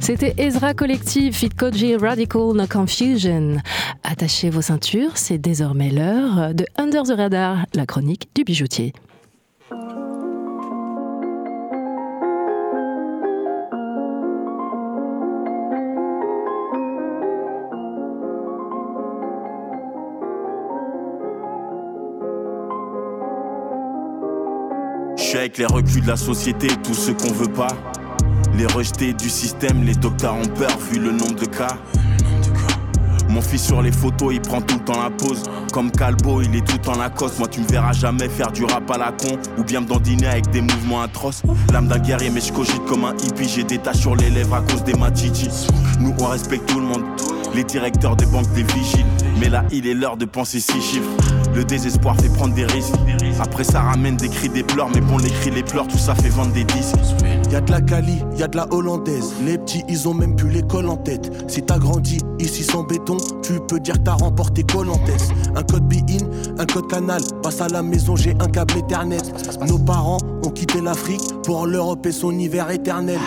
C'était 0.07 0.35
Ezra 0.37 0.73
Collective, 0.73 1.33
Fit 1.33 1.49
Koji 1.49 1.97
Radical 1.97 2.53
No 2.53 2.65
Confusion. 2.65 3.57
Attachez 4.05 4.49
vos 4.49 4.61
ceintures, 4.61 5.17
c'est 5.17 5.37
désormais 5.37 5.89
l'heure 5.89 6.53
de 6.53 6.65
Under 6.77 7.03
the 7.03 7.11
Radar, 7.11 7.65
la 7.73 7.85
chronique 7.85 8.29
du 8.33 8.45
bijoutier. 8.45 8.93
Je 25.17 25.57
les 25.57 25.65
reculs 25.65 26.01
de 26.01 26.07
la 26.07 26.15
société, 26.15 26.69
tous 26.81 26.93
ceux 26.93 27.13
qu'on 27.13 27.33
veut 27.33 27.51
pas. 27.51 27.75
Les 28.57 28.65
rejetés 28.65 29.13
du 29.13 29.29
système, 29.29 29.83
les 29.83 29.93
docteurs 29.93 30.33
ont 30.33 30.47
peur 30.47 30.75
vu 30.91 30.97
le 30.97 31.11
nombre 31.11 31.35
de 31.35 31.45
cas. 31.45 31.77
Mon 33.29 33.39
fils 33.39 33.63
sur 33.63 33.83
les 33.83 33.91
photos, 33.91 34.33
il 34.33 34.41
prend 34.41 34.61
tout 34.61 34.79
le 34.79 34.83
temps 34.83 34.99
la 34.99 35.11
pause. 35.11 35.43
Comme 35.71 35.91
Calbo, 35.91 36.41
il 36.41 36.55
est 36.55 36.65
tout 36.65 36.89
en 36.89 36.97
Lacoste. 36.97 37.37
Moi, 37.37 37.47
tu 37.49 37.59
me 37.59 37.67
verras 37.67 37.93
jamais 37.93 38.27
faire 38.27 38.51
du 38.51 38.65
rap 38.65 38.89
à 38.89 38.97
la 38.97 39.11
con. 39.11 39.37
Ou 39.59 39.63
bien 39.63 39.81
me 39.81 39.85
dandiner 39.85 40.25
avec 40.25 40.49
des 40.49 40.61
mouvements 40.61 41.03
atroces. 41.03 41.43
L'âme 41.71 41.87
d'un 41.87 41.99
guerrier, 41.99 42.31
mais 42.31 42.41
je 42.41 42.51
cogite 42.51 42.83
comme 42.85 43.05
un 43.05 43.13
hippie. 43.23 43.47
J'ai 43.47 43.63
des 43.63 43.77
taches 43.77 43.97
sur 43.97 44.15
les 44.15 44.31
lèvres 44.31 44.55
à 44.55 44.61
cause 44.61 44.83
des 44.83 44.95
matichi. 44.95 45.49
Nous, 45.99 46.15
on 46.19 46.25
respecte 46.25 46.67
tout 46.67 46.79
le 46.79 46.87
monde. 46.87 47.03
Les 47.53 47.63
directeurs 47.63 48.15
des 48.15 48.25
banques, 48.25 48.51
des 48.53 48.63
vigiles. 48.63 49.05
Mais 49.39 49.49
là, 49.49 49.65
il 49.71 49.85
est 49.85 49.93
l'heure 49.93 50.17
de 50.17 50.25
penser 50.25 50.59
six 50.59 50.81
chiffres. 50.81 51.11
Le 51.53 51.63
désespoir 51.63 52.15
fait 52.19 52.29
prendre 52.29 52.55
des 52.55 52.65
risques. 52.65 52.95
Après, 53.39 53.63
ça 53.63 53.81
ramène 53.81 54.17
des 54.17 54.29
cris, 54.29 54.49
des 54.49 54.63
pleurs. 54.63 54.89
Mais 54.93 55.01
bon, 55.01 55.17
les 55.17 55.29
cris, 55.29 55.51
les 55.51 55.63
pleurs, 55.63 55.87
tout 55.87 55.97
ça 55.97 56.15
fait 56.15 56.29
vendre 56.29 56.53
des 56.53 56.63
disques. 56.63 56.95
Y'a 57.51 57.61
de 57.61 57.71
la 57.71 57.81
Cali, 57.81 58.23
y'a 58.35 58.47
de 58.47 58.57
la 58.57 58.67
hollandaise. 58.73 59.33
Les 59.45 59.57
petits, 59.57 59.83
ils 59.87 60.07
ont 60.07 60.13
même 60.13 60.35
plus 60.35 60.49
l'école 60.49 60.89
en 60.89 60.97
tête. 60.97 61.31
Si 61.47 61.61
t'as 61.61 61.77
grandi 61.77 62.19
ici 62.39 62.63
sans 62.63 62.83
béton, 62.83 63.17
tu 63.41 63.59
peux 63.67 63.79
dire 63.79 63.95
que 63.95 63.99
t'as 63.99 64.13
remporté 64.13 64.63
Colantes. 64.63 64.99
Un 65.55 65.63
code 65.63 65.87
be-in, 65.87 66.25
un 66.57 66.65
code 66.65 66.87
canal. 66.89 67.21
Passe 67.41 67.61
à 67.61 67.67
la 67.67 67.81
maison, 67.81 68.15
j'ai 68.15 68.35
un 68.39 68.47
câble 68.47 68.77
Ethernet. 68.77 69.17
Nos 69.67 69.79
parents 69.79 70.17
ont 70.43 70.49
quitté 70.49 70.81
l'Afrique 70.81 71.21
pour 71.43 71.67
l'Europe 71.67 72.05
et 72.05 72.11
son 72.11 72.31
hiver 72.31 72.69
éternel. 72.69 73.19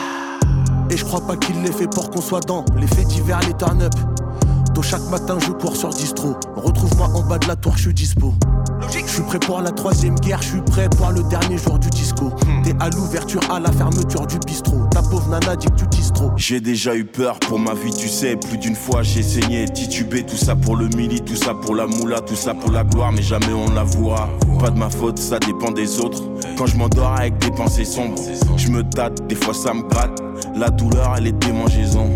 Et 0.91 0.97
je 0.97 1.05
crois 1.05 1.21
pas 1.21 1.37
qu'il 1.37 1.63
l'ait 1.63 1.73
fait 1.73 1.87
pour 1.87 2.11
qu'on 2.11 2.21
soit 2.21 2.45
dans 2.47 2.65
les 2.77 2.87
faits 2.89 3.07
divers, 3.07 3.41
les 3.47 3.55
turn-up. 3.55 3.95
Tôt 4.81 4.87
chaque 4.87 5.11
matin, 5.11 5.37
je 5.39 5.53
cours 5.53 5.77
sur 5.77 5.91
distro. 5.91 6.37
Retrouve-moi 6.57 7.09
en 7.09 7.23
bas 7.23 7.37
de 7.37 7.47
la 7.49 7.55
tour, 7.55 7.77
je 7.77 7.83
suis 7.83 7.93
dispo. 7.93 8.33
Je 8.91 9.07
suis 9.07 9.23
prêt 9.25 9.39
pour 9.39 9.61
la 9.61 9.73
troisième 9.73 10.15
guerre, 10.15 10.41
je 10.41 10.49
suis 10.49 10.63
prêt 10.63 10.89
pour 10.89 11.11
le 11.11 11.23
dernier 11.25 11.59
jour 11.59 11.79
du 11.79 11.91
disco. 11.91 12.33
T'es 12.65 12.73
à 12.81 12.89
l'ouverture, 12.89 13.43
à 13.51 13.61
la 13.61 13.71
fermeture 13.73 14.27
du 14.27 14.39
bistrot. 14.39 14.87
Ta 14.91 15.03
pauvre 15.03 15.29
nana 15.29 15.55
dit 15.57 15.67
que 15.67 15.75
tu 15.75 15.87
tisses 15.89 16.15
trop. 16.15 16.31
J'ai 16.37 16.63
déjà 16.63 16.97
eu 16.97 17.05
peur 17.05 17.39
pour 17.41 17.59
ma 17.59 17.75
vie, 17.75 17.93
tu 17.93 18.09
sais. 18.09 18.37
Plus 18.37 18.57
d'une 18.57 18.75
fois 18.75 19.03
j'ai 19.03 19.23
saigné, 19.23 19.67
titubé. 19.67 20.25
Tout 20.25 20.39
ça 20.39 20.57
pour 20.57 20.77
le 20.77 20.89
mili, 20.89 21.21
tout 21.21 21.37
ça 21.37 21.53
pour 21.53 21.75
la 21.75 21.87
moula, 21.87 22.23
tout 22.23 22.37
ça 22.37 22.55
pour 22.55 22.71
la 22.71 22.83
gloire, 22.83 23.13
mais 23.13 23.23
jamais 23.23 23.53
on 23.53 23.71
la 23.75 23.83
voit. 23.83 24.31
Pas 24.61 24.71
de 24.71 24.79
ma 24.79 24.89
faute, 24.89 25.19
ça 25.19 25.39
dépend 25.39 25.73
des 25.73 26.01
autres. 26.01 26.23
Quand 26.57 26.65
je 26.65 26.79
m'endors 26.79 27.13
avec 27.13 27.37
des 27.37 27.51
pensées 27.51 27.85
sombres, 27.85 28.17
je 28.57 28.69
me 28.69 28.83
tâte, 28.83 29.27
des 29.27 29.35
fois 29.35 29.53
ça 29.53 29.75
me 29.75 29.83
gratte. 29.83 30.23
La 30.57 30.71
douleur, 30.71 31.17
elle 31.19 31.27
est 31.27 31.33
démangeaison. 31.33 32.15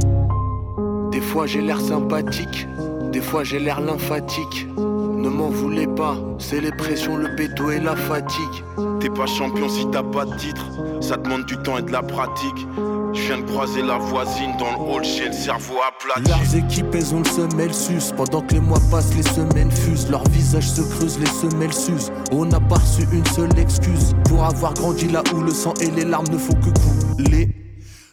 Des 1.14 1.20
fois 1.20 1.46
j'ai 1.46 1.60
l'air 1.60 1.80
sympathique, 1.80 2.66
des 3.12 3.20
fois 3.20 3.44
j'ai 3.44 3.60
l'air 3.60 3.80
lymphatique. 3.80 4.66
Ne 4.76 5.28
m'en 5.28 5.48
voulez 5.48 5.86
pas, 5.86 6.16
c'est 6.40 6.60
les 6.60 6.72
pressions, 6.72 7.16
le 7.16 7.28
béto 7.36 7.70
et 7.70 7.78
la 7.78 7.94
fatigue. 7.94 8.64
T'es 8.98 9.10
pas 9.10 9.26
champion 9.26 9.68
si 9.68 9.86
t'as 9.92 10.02
pas 10.02 10.24
de 10.24 10.34
titre, 10.34 10.64
ça 11.00 11.16
demande 11.16 11.46
du 11.46 11.56
temps 11.58 11.78
et 11.78 11.82
de 11.82 11.92
la 11.92 12.02
pratique. 12.02 12.66
Je 13.12 13.20
viens 13.28 13.38
de 13.38 13.48
croiser 13.48 13.82
la 13.82 13.96
voisine 13.96 14.56
dans 14.58 14.72
le 14.72 14.90
hall, 14.90 15.04
j'ai 15.04 15.26
le 15.26 15.32
cerveau 15.32 15.74
aplati. 15.86 16.28
Leurs 16.28 16.56
équipes, 16.56 16.92
elles 16.92 17.14
ont 17.14 17.20
le 17.20 17.26
semelle 17.26 17.72
sus. 17.72 18.12
Pendant 18.16 18.40
que 18.40 18.54
les 18.54 18.60
mois 18.60 18.80
passent, 18.90 19.14
les 19.14 19.22
semaines 19.22 19.70
fusent. 19.70 20.10
Leurs 20.10 20.28
visages 20.30 20.68
se 20.68 20.82
creusent, 20.82 21.20
les 21.20 21.26
semelles 21.26 21.72
s'usent. 21.72 22.10
On 22.32 22.44
n'a 22.44 22.58
pas 22.58 22.78
reçu 22.78 23.06
une 23.12 23.26
seule 23.26 23.56
excuse 23.56 24.16
pour 24.24 24.42
avoir 24.42 24.74
grandi 24.74 25.06
là 25.06 25.22
où 25.32 25.42
le 25.42 25.52
sang 25.52 25.74
et 25.80 25.92
les 25.92 26.04
larmes 26.04 26.26
ne 26.32 26.38
font 26.38 26.54
que 26.54 26.70
couler. 27.16 27.63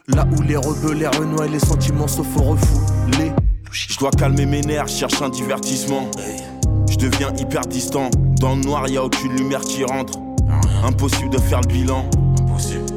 Là 0.07 0.25
où 0.37 0.41
les 0.41 0.57
rebelles, 0.57 0.97
les 0.97 1.07
renois 1.07 1.45
et 1.45 1.49
les 1.49 1.59
sentiments 1.59 2.07
se 2.07 2.23
font 2.23 2.43
refouler. 2.51 3.31
Je 3.71 3.97
dois 3.99 4.09
calmer 4.11 4.45
mes 4.45 4.61
nerfs, 4.61 4.87
cherche 4.87 5.21
un 5.21 5.29
divertissement. 5.29 6.09
Je 6.89 6.97
deviens 6.97 7.31
hyper 7.37 7.61
distant. 7.61 8.09
Dans 8.39 8.55
le 8.55 8.61
noir, 8.61 8.87
y 8.89 8.97
a 8.97 9.03
aucune 9.03 9.35
lumière 9.35 9.61
qui 9.61 9.83
rentre. 9.83 10.19
Impossible 10.83 11.29
de 11.29 11.37
faire 11.37 11.61
le 11.61 11.67
bilan. 11.67 12.09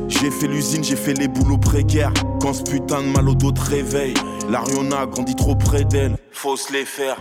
J'ai 0.08 0.30
fait 0.30 0.46
l'usine, 0.46 0.82
j'ai 0.82 0.96
fait 0.96 1.12
les 1.12 1.28
boulots 1.28 1.58
précaires. 1.58 2.12
Quand 2.40 2.54
ce 2.54 2.62
putain 2.62 3.02
de 3.02 3.08
mal 3.08 3.28
au 3.28 3.34
te 3.34 3.60
réveille, 3.60 4.14
la 4.48 4.60
Riona 4.60 5.00
a 5.00 5.06
grandi 5.06 5.36
trop 5.36 5.54
près 5.54 5.84
d'elle. 5.84 6.16
Faut 6.32 6.56
se 6.56 6.72
les 6.72 6.86
faire. 6.86 7.16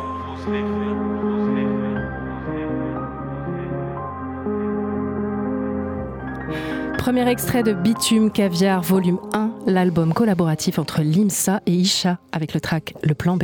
Premier 7.03 7.27
extrait 7.27 7.63
de 7.63 7.73
Bitume 7.73 8.31
Caviar 8.31 8.81
Volume 8.81 9.19
1, 9.33 9.51
l'album 9.67 10.13
collaboratif 10.13 10.79
entre 10.79 11.01
Limsa 11.01 11.59
et 11.65 11.73
Isha 11.73 12.17
avec 12.31 12.53
le 12.53 12.61
track 12.61 12.93
Le 13.03 13.13
Plan 13.13 13.35
B. 13.35 13.43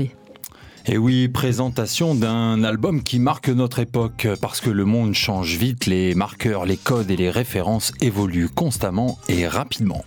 Et 0.85 0.97
oui, 0.97 1.27
présentation 1.27 2.15
d'un 2.15 2.63
album 2.63 3.03
qui 3.03 3.19
marque 3.19 3.49
notre 3.49 3.79
époque 3.79 4.29
parce 4.41 4.61
que 4.61 4.69
le 4.69 4.85
monde 4.85 5.13
change 5.13 5.57
vite, 5.57 5.87
les 5.87 6.15
marqueurs, 6.15 6.65
les 6.65 6.77
codes 6.77 7.11
et 7.11 7.17
les 7.17 7.29
références 7.29 7.91
évoluent 7.99 8.47
constamment 8.47 9.19
et 9.27 9.45
rapidement. 9.45 10.05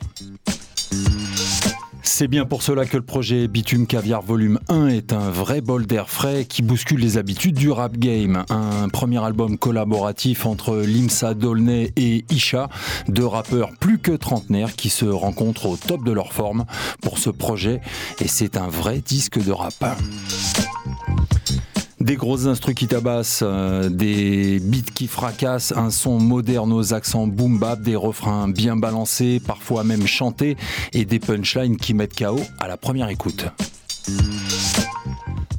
C'est 2.15 2.29
bien 2.29 2.45
pour 2.45 2.63
cela 2.63 2.85
que 2.85 2.99
le 2.99 3.03
projet 3.03 3.49
Bitume 3.49 3.87
Caviar 3.87 4.21
Volume 4.21 4.59
1 4.69 4.89
est 4.89 5.15
un 5.15 5.31
vrai 5.31 5.63
bol 5.63 5.87
d'air 5.87 6.11
frais 6.11 6.45
qui 6.45 6.61
bouscule 6.61 7.01
les 7.01 7.17
habitudes 7.17 7.55
du 7.55 7.71
rap 7.71 7.97
game. 7.97 8.45
Un 8.51 8.91
premier 8.91 9.25
album 9.25 9.57
collaboratif 9.57 10.45
entre 10.45 10.77
Limsa 10.77 11.33
Dolnay 11.33 11.91
et 11.97 12.27
Isha, 12.31 12.69
deux 13.09 13.25
rappeurs 13.25 13.71
plus 13.81 13.99
que 13.99 14.13
trentenaires 14.13 14.77
qui 14.77 14.91
se 14.91 15.07
rencontrent 15.07 15.65
au 15.65 15.79
top 15.79 16.05
de 16.05 16.13
leur 16.13 16.35
forme 16.35 16.67
pour 17.01 17.17
ce 17.17 17.31
projet 17.31 17.81
et 18.21 18.29
c'est 18.29 18.59
un 18.59 18.69
vrai 18.69 19.01
disque 19.01 19.43
de 19.43 19.51
rap. 19.51 19.73
Des 22.03 22.17
grosses 22.17 22.47
instrus 22.47 22.75
qui 22.75 22.89
tabassent, 22.89 23.45
euh, 23.45 23.89
des 23.89 24.59
beats 24.59 24.91
qui 24.93 25.07
fracassent, 25.07 25.73
un 25.77 25.93
son 25.93 26.19
moderne 26.19 26.73
aux 26.73 26.95
accents 26.95 27.29
boom 27.29 27.61
bap, 27.61 27.81
des 27.81 27.95
refrains 27.95 28.49
bien 28.49 28.75
balancés, 28.77 29.41
parfois 29.47 29.85
même 29.85 30.09
chantés, 30.09 30.57
et 30.93 31.05
des 31.05 31.21
punchlines 31.21 31.77
qui 31.77 31.95
mettent 31.95 32.19
KO 32.19 32.41
à 32.59 32.67
la 32.67 32.77
première 32.77 33.09
écoute. 33.09 33.47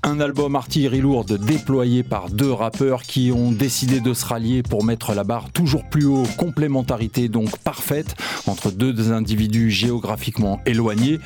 Un 0.06 0.20
album 0.20 0.56
artillerie 0.56 1.00
lourde 1.00 1.40
déployé 1.46 2.04
par 2.04 2.30
deux 2.30 2.52
rappeurs 2.52 3.04
qui 3.04 3.32
ont 3.32 3.52
décidé 3.52 4.02
de 4.02 4.14
se 4.14 4.26
rallier 4.26 4.62
pour 4.62 4.84
mettre 4.84 5.14
la 5.14 5.24
barre 5.24 5.50
toujours 5.52 5.86
plus 5.90 6.06
haut, 6.06 6.24
complémentarité 6.38 7.30
donc 7.30 7.58
parfaite 7.60 8.16
entre 8.46 8.70
deux 8.72 9.12
individus 9.12 9.72
géographiquement 9.72 10.60
éloignés, 10.66 11.20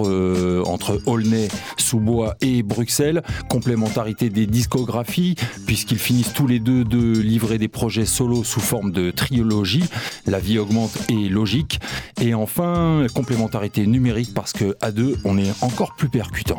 euh, 0.00 0.64
entre 0.64 1.00
Aulnay, 1.06 1.48
Sous-Bois 1.76 2.34
et 2.40 2.62
Bruxelles, 2.62 3.22
complémentarité 3.48 4.30
des 4.30 4.46
discographies 4.46 5.36
puisqu'ils 5.66 5.98
finissent 5.98 6.32
tous 6.32 6.46
les 6.46 6.58
deux 6.58 6.84
de 6.84 7.20
livrer 7.20 7.58
des 7.58 7.68
projets 7.68 8.06
solo 8.06 8.42
sous 8.42 8.60
forme 8.60 8.90
de 8.90 9.10
trilogie, 9.10 9.84
la 10.26 10.40
vie 10.40 10.58
augmente 10.58 10.98
et 11.08 11.28
logique, 11.28 11.80
et 12.20 12.34
enfin 12.34 13.06
complémentarité 13.14 13.86
numérique 13.86 14.34
parce 14.34 14.52
que 14.52 14.76
à 14.80 14.90
deux 14.90 15.16
on 15.24 15.38
est 15.38 15.52
encore 15.62 15.94
plus 15.94 16.08
percutant. 16.08 16.58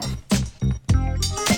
Música 0.61 1.48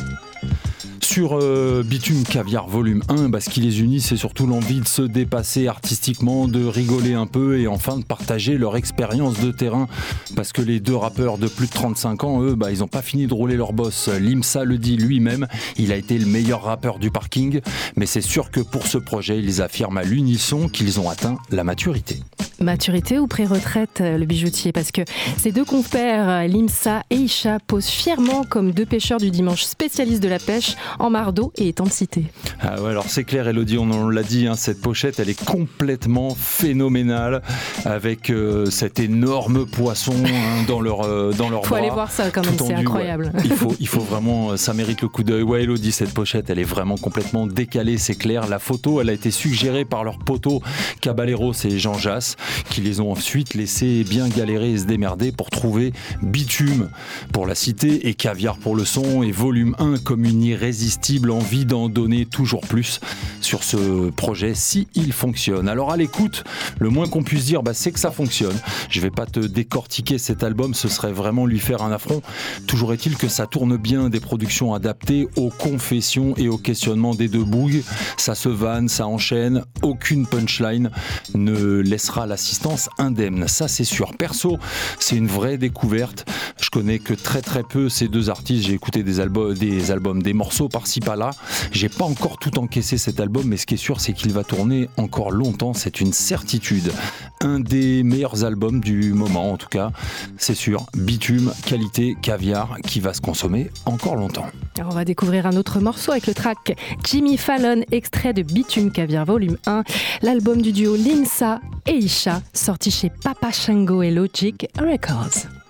Sur 1.12 1.38
euh, 1.38 1.84
Bitume 1.84 2.24
Caviar 2.24 2.70
Volume 2.70 3.04
1, 3.10 3.28
bah, 3.28 3.42
ce 3.42 3.50
qui 3.50 3.60
les 3.60 3.82
unit, 3.82 4.00
c'est 4.00 4.16
surtout 4.16 4.48
l'envie 4.48 4.80
de 4.80 4.88
se 4.88 5.02
dépasser 5.02 5.68
artistiquement, 5.68 6.48
de 6.48 6.66
rigoler 6.66 7.16
un 7.16 7.26
peu 7.26 7.60
et 7.60 7.68
enfin 7.68 7.98
de 7.98 8.06
partager 8.06 8.58
leur 8.58 8.78
expérience 8.78 9.38
de 9.42 9.52
terrain. 9.52 9.90
Parce 10.38 10.54
que 10.54 10.62
les 10.62 10.80
deux 10.80 10.96
rappeurs 10.96 11.38
de 11.38 11.50
plus 11.50 11.68
de 11.68 11.74
35 11.74 12.24
ans, 12.24 12.42
eux, 12.42 12.56
bah, 12.56 12.72
ils 12.72 12.80
n'ont 12.80 12.88
pas 12.88 13.02
fini 13.02 13.28
de 13.28 13.34
rouler 13.34 13.58
leur 13.58 13.74
boss. 13.74 14.08
Limsa 14.08 14.64
le 14.64 14.78
dit 14.78 14.96
lui-même, 14.96 15.48
il 15.76 15.92
a 15.92 15.98
été 15.98 16.18
le 16.18 16.28
meilleur 16.28 16.64
rappeur 16.64 16.98
du 16.98 17.12
parking, 17.12 17.60
mais 17.98 18.06
c'est 18.06 18.22
sûr 18.22 18.50
que 18.50 18.62
pour 18.62 18.88
ce 18.88 18.98
projet, 18.98 19.38
ils 19.38 19.62
affirment 19.62 19.98
à 19.98 20.04
l'unisson 20.04 20.70
qu'ils 20.70 20.98
ont 21.02 21.10
atteint 21.10 21.36
la 21.50 21.66
maturité. 21.66 22.22
Maturité 22.62 23.18
ou 23.18 23.28
pré-retraite, 23.28 24.02
euh, 24.02 24.18
le 24.18 24.26
bijoutier? 24.26 24.72
Parce 24.72 24.92
que 24.92 25.02
ces 25.38 25.52
deux 25.52 25.66
compères, 25.66 26.30
euh, 26.30 26.48
Limsa 26.48 27.02
et 27.10 27.16
Isha, 27.16 27.58
posent 27.66 27.88
fièrement 27.88 28.44
comme 28.44 28.72
deux 28.72 28.86
pêcheurs 28.86 29.20
du 29.20 29.32
dimanche 29.32 29.64
spécialistes 29.64 30.22
de 30.22 30.30
la 30.30 30.38
pêche 30.38 30.76
en 31.02 31.10
mardeau 31.10 31.52
et 31.58 31.68
étant 31.70 31.84
de 31.86 31.92
cité. 31.92 32.26
Ah 32.62 32.80
ouais, 32.82 32.92
alors 32.92 33.06
c'est 33.08 33.24
clair, 33.24 33.48
Elodie, 33.48 33.78
on, 33.78 33.90
on 33.92 34.10
l'a 34.10 34.24
dit, 34.24 34.48
hein, 34.48 34.56
cette 34.56 34.80
pochette, 34.82 35.20
elle 35.20 35.30
est 35.30 35.44
complètement 35.44 36.36
phénoménale 36.36 37.42
avec 37.86 38.30
euh, 38.30 38.66
cet 38.68 39.00
énorme 39.00 39.66
poisson 39.66 40.14
hein, 40.26 40.64
dans 40.68 40.80
leur 40.80 41.02
euh, 41.02 41.32
dans 41.34 41.50
leur 41.50 41.64
Faut 41.64 41.72
bras, 41.72 41.80
aller 41.80 41.90
voir 41.90 42.12
ça 42.12 42.30
quand 42.30 42.46
même, 42.46 42.56
c'est 42.58 42.74
incroyable. 42.74 43.32
ouais. 43.34 43.42
Il 43.44 43.54
faut 43.54 43.74
il 43.80 43.88
faut 43.88 44.02
vraiment, 44.02 44.52
euh, 44.52 44.58
ça 44.58 44.74
mérite 44.74 45.02
le 45.02 45.08
coup 45.08 45.24
d'œil. 45.24 45.42
Ouais, 45.42 45.64
Elodie, 45.64 45.92
cette 45.92 46.14
pochette, 46.14 46.50
elle 46.52 46.60
est 46.60 46.64
vraiment 46.64 46.98
complètement 46.98 47.48
décalée, 47.48 47.98
c'est 47.98 48.16
clair. 48.16 48.48
La 48.48 48.60
photo, 48.60 49.02
elle 49.02 49.10
a 49.10 49.14
été 49.14 49.32
suggérée 49.32 49.86
par 49.86 50.04
leur 50.04 50.20
poteau 50.20 50.62
Caballeros 51.02 51.54
et 51.66 51.80
Jean 51.80 51.96
Jass, 51.98 52.36
qui 52.70 52.82
les 52.82 53.00
ont 53.02 53.12
ensuite 53.12 53.56
laissés 53.56 54.04
bien 54.04 54.28
galérer 54.30 54.72
et 54.74 54.78
se 54.78 54.86
démerder 54.86 55.32
pour 55.32 55.50
trouver 55.50 55.94
Bitume 56.22 56.90
pour 57.34 57.48
la 57.48 57.56
cité 57.56 58.08
et 58.08 58.14
Caviar 58.14 58.58
pour 58.58 58.76
le 58.76 58.86
son 58.86 59.24
et 59.24 59.32
Volume 59.32 59.76
1 59.80 59.96
comme 60.04 60.26
une 60.26 60.44
irrésistible 60.44 60.91
envie 61.30 61.66
d'en 61.66 61.90
donner 61.90 62.26
toujours 62.26 62.62
plus 62.62 63.00
sur 63.42 63.64
ce 63.64 64.10
projet 64.10 64.54
si 64.56 64.88
il 64.96 65.14
fonctionne. 65.14 65.68
Alors 65.68 65.92
à 65.92 65.98
l'écoute, 65.98 66.44
le 66.80 66.90
moins 66.90 67.08
qu'on 67.08 67.24
puisse 67.24 67.46
dire, 67.46 67.64
bah, 67.64 67.74
c'est 67.74 67.92
que 67.92 68.00
ça 68.00 68.12
fonctionne. 68.12 68.56
Je 68.90 69.02
vais 69.02 69.10
pas 69.10 69.26
te 69.26 69.40
décortiquer 69.40 70.18
cet 70.18 70.44
album, 70.44 70.74
ce 70.74 70.88
serait 70.88 71.12
vraiment 71.12 71.46
lui 71.46 71.60
faire 71.60 71.82
un 71.82 71.92
affront. 71.92 72.22
Toujours 72.68 72.94
est-il 72.94 73.18
que 73.18 73.28
ça 73.28 73.48
tourne 73.48 73.78
bien, 73.78 74.10
des 74.10 74.20
productions 74.20 74.74
adaptées 74.74 75.28
aux 75.36 75.50
confessions 75.50 76.34
et 76.38 76.48
aux 76.48 76.58
questionnements 76.58 77.16
des 77.16 77.28
deux 77.28 77.44
bouilles. 77.44 77.84
Ça 78.18 78.36
se 78.36 78.50
vanne, 78.50 78.88
ça 78.88 79.08
enchaîne, 79.08 79.64
aucune 79.82 80.26
punchline 80.26 80.92
ne 81.34 81.78
laissera 81.78 82.28
l'assistance 82.28 82.90
indemne. 82.98 83.48
Ça 83.48 83.68
c'est 83.68 83.84
sûr. 83.84 84.16
Perso, 84.18 84.58
c'est 85.00 85.16
une 85.16 85.28
vraie 85.28 85.58
découverte. 85.58 86.26
Je 86.62 86.70
connais 86.70 87.00
que 87.00 87.14
très 87.14 87.42
très 87.42 87.64
peu 87.64 87.90
ces 87.90 88.08
deux 88.08 88.30
artistes. 88.30 88.68
J'ai 88.68 88.74
écouté 88.74 89.04
des 89.04 89.20
albums, 89.20 89.54
des 89.54 89.92
albums, 89.92 90.22
des 90.22 90.34
morceaux 90.34 90.70
par-ci 90.82 91.00
par-là. 91.00 91.30
J'ai 91.72 91.90
pas 91.90 92.06
encore 92.06 92.40
tout 92.40 92.58
encaissé 92.58 92.98
cet 92.98 93.20
album, 93.20 93.44
mais 93.46 93.58
ce 93.58 93.68
qui 93.68 93.76
est 93.76 93.78
sûr, 93.78 94.02
c'est 94.02 94.14
qu'il 94.14 94.34
va 94.34 94.44
tourner 94.44 94.90
encore 94.98 95.30
longtemps. 95.30 95.76
C'est 95.76 96.02
une 96.02 96.12
certitude. 96.12 96.92
Un 97.40 97.60
des 97.60 98.02
meilleurs 98.02 98.44
albums 98.44 98.80
du 98.80 99.14
moment, 99.14 99.52
en 99.52 99.58
tout 99.58 99.68
cas, 99.68 99.92
c'est 100.38 100.56
sûr. 100.56 100.88
Bitume, 100.96 101.54
qualité, 101.68 102.16
caviar, 102.20 102.78
qui 102.88 103.00
va 103.00 103.14
se 103.14 103.22
consommer 103.22 103.70
encore 103.86 104.16
longtemps. 104.16 104.48
On 104.84 104.90
va 104.90 105.06
découvrir 105.06 105.46
un 105.46 105.56
autre 105.56 105.80
morceau 105.80 106.14
avec 106.14 106.26
le 106.26 106.34
track 106.34 106.76
Jimmy 107.04 107.38
Fallon, 107.38 107.84
extrait 107.92 108.34
de 108.34 108.42
Bitume 108.42 108.92
Caviar 108.92 109.26
Volume 109.26 109.58
1, 109.68 109.84
l'album 110.24 110.64
du 110.64 110.72
duo 110.72 110.96
Linsa 110.96 111.60
et 111.86 111.96
Isha, 111.96 112.42
sorti 112.54 112.90
chez 112.90 113.12
Papa 113.24 113.52
Shango 113.52 114.02
et 114.02 114.10
Logic 114.10 114.68
Records. 114.80 115.61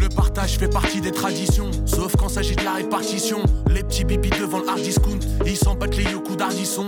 Le 0.00 0.08
partage 0.08 0.58
fait 0.58 0.68
partie 0.68 1.00
des 1.00 1.10
traditions, 1.10 1.70
sauf 1.84 2.14
quand 2.16 2.28
s'agit 2.28 2.54
de 2.54 2.64
la 2.64 2.74
répartition. 2.74 3.38
Les 3.68 3.82
petits 3.82 4.04
bibis 4.04 4.30
devant 4.30 4.60
le 4.60 4.68
hard 4.68 4.80
discount, 4.80 5.18
ils 5.44 5.56
s'en 5.56 5.74
battent 5.74 5.96
les 5.96 6.04
yoku 6.04 6.36
d'ardisson. 6.36 6.86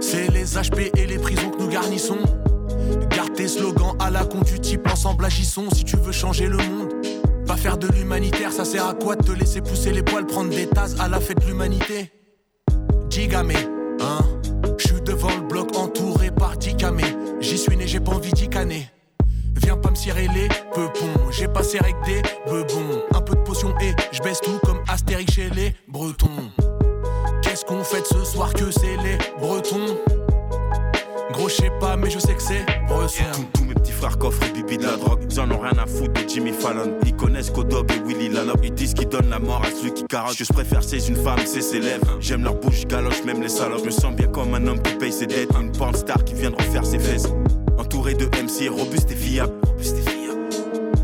C'est 0.00 0.28
les 0.30 0.44
HP 0.44 0.90
et 0.96 1.06
les 1.06 1.18
prisons 1.18 1.50
que 1.50 1.58
nous 1.58 1.68
garnissons. 1.68 2.18
Garde 3.10 3.32
tes 3.34 3.48
slogans 3.48 3.96
à 3.98 4.10
la 4.10 4.24
con 4.24 4.40
du 4.40 4.60
type 4.60 4.86
ensemble 4.90 5.24
agissons 5.24 5.68
si 5.74 5.84
tu 5.84 5.96
veux 5.96 6.12
changer 6.12 6.46
le 6.46 6.58
monde. 6.58 6.92
Pas 7.46 7.56
faire 7.56 7.78
de 7.78 7.88
l'humanitaire, 7.88 8.52
ça 8.52 8.64
sert 8.64 8.86
à 8.86 8.94
quoi 8.94 9.16
de 9.16 9.24
te 9.24 9.32
laisser 9.32 9.60
pousser 9.60 9.90
les 9.90 10.02
poils, 10.02 10.26
prendre 10.26 10.50
des 10.50 10.66
tasses 10.66 10.98
à 11.00 11.08
la 11.08 11.20
fête 11.20 11.40
de 11.40 11.46
l'humanité? 11.46 12.12
Gigamé, 13.10 13.56
hein? 14.00 14.20
Je 14.78 14.86
suis 14.86 15.00
devant 15.02 15.34
le 15.34 15.42
bloc 15.42 15.76
entouré 15.76 16.30
par 16.30 16.56
Dicamé. 16.56 17.04
J'y 17.40 17.58
suis 17.58 17.76
né, 17.76 17.86
j'ai 17.86 18.00
pas 18.00 18.12
envie 18.12 18.32
d'y 18.32 18.48
canner. 18.48 18.88
Pas 19.80 19.90
me 19.90 19.96
cirer 19.96 20.28
les 20.34 20.48
peupons, 20.74 21.30
j'ai 21.30 21.48
passé 21.48 21.78
avec 21.78 21.96
des 22.04 22.22
bebons. 22.46 23.02
Un 23.14 23.20
peu 23.20 23.34
de 23.34 23.40
potion 23.40 23.74
et 23.80 23.92
je 24.12 24.22
baisse 24.22 24.40
tout 24.40 24.60
comme 24.64 24.80
Astérix 24.86 25.32
chez 25.32 25.50
les 25.50 25.74
Bretons. 25.88 26.28
Qu'est-ce 27.42 27.64
qu'on 27.64 27.82
fait 27.82 28.04
ce 28.06 28.22
soir 28.24 28.52
que 28.52 28.70
c'est 28.70 28.96
les 29.02 29.18
Bretons? 29.40 29.96
Gros, 31.32 31.48
je 31.48 31.54
sais 31.54 31.72
pas, 31.80 31.96
mais 31.96 32.10
je 32.10 32.18
sais 32.18 32.34
que 32.34 32.42
c'est 32.42 32.64
Bresson. 32.86 33.24
Tous 33.54 33.64
mes 33.64 33.74
petits 33.74 33.92
frères 33.92 34.18
coffrent 34.18 34.42
et 34.44 34.76
de 34.76 34.82
la 34.84 34.96
drogue. 34.96 35.26
Ils 35.28 35.40
en 35.40 35.50
ont 35.50 35.58
rien 35.58 35.76
à 35.82 35.86
foutre 35.86 36.12
de 36.12 36.28
Jimmy 36.28 36.52
Fallon. 36.52 36.98
Ils 37.04 37.16
connaissent 37.16 37.50
Kodog 37.50 37.90
et 37.90 38.06
Willy 38.06 38.28
Lalop. 38.28 38.60
Ils 38.62 38.74
disent 38.74 38.94
qu'ils 38.94 39.08
donnent 39.08 39.30
la 39.30 39.38
mort 39.38 39.62
à 39.64 39.70
celui 39.70 39.94
qui 39.94 40.04
carotte. 40.04 40.36
Je 40.38 40.52
préfère, 40.52 40.84
c'est 40.84 41.08
une 41.08 41.16
femme, 41.16 41.40
c'est 41.46 41.62
ses 41.62 41.80
lèvres. 41.80 42.18
J'aime 42.20 42.44
leur 42.44 42.54
bouche, 42.54 42.86
galoche, 42.86 43.24
même 43.24 43.42
les 43.42 43.48
salopes. 43.48 43.80
Je 43.80 43.86
me 43.86 43.90
sens 43.90 44.14
bien 44.14 44.28
comme 44.28 44.54
un 44.54 44.66
homme 44.66 44.82
qui 44.82 44.94
paye 44.94 45.12
ses 45.12 45.26
dettes. 45.26 45.50
Une 45.58 45.72
porn 45.72 45.94
star 45.94 46.22
qui 46.24 46.34
vient 46.34 46.50
de 46.50 46.56
refaire 46.56 46.84
ses 46.84 46.98
fesses. 46.98 47.28
Entouré 47.82 48.14
de 48.14 48.26
MC, 48.26 48.68
robuste 48.68 49.10
et 49.10 49.16
fiable. 49.16 49.54
Robuste 49.66 49.96
et 49.98 50.02
fiable. 50.02 50.11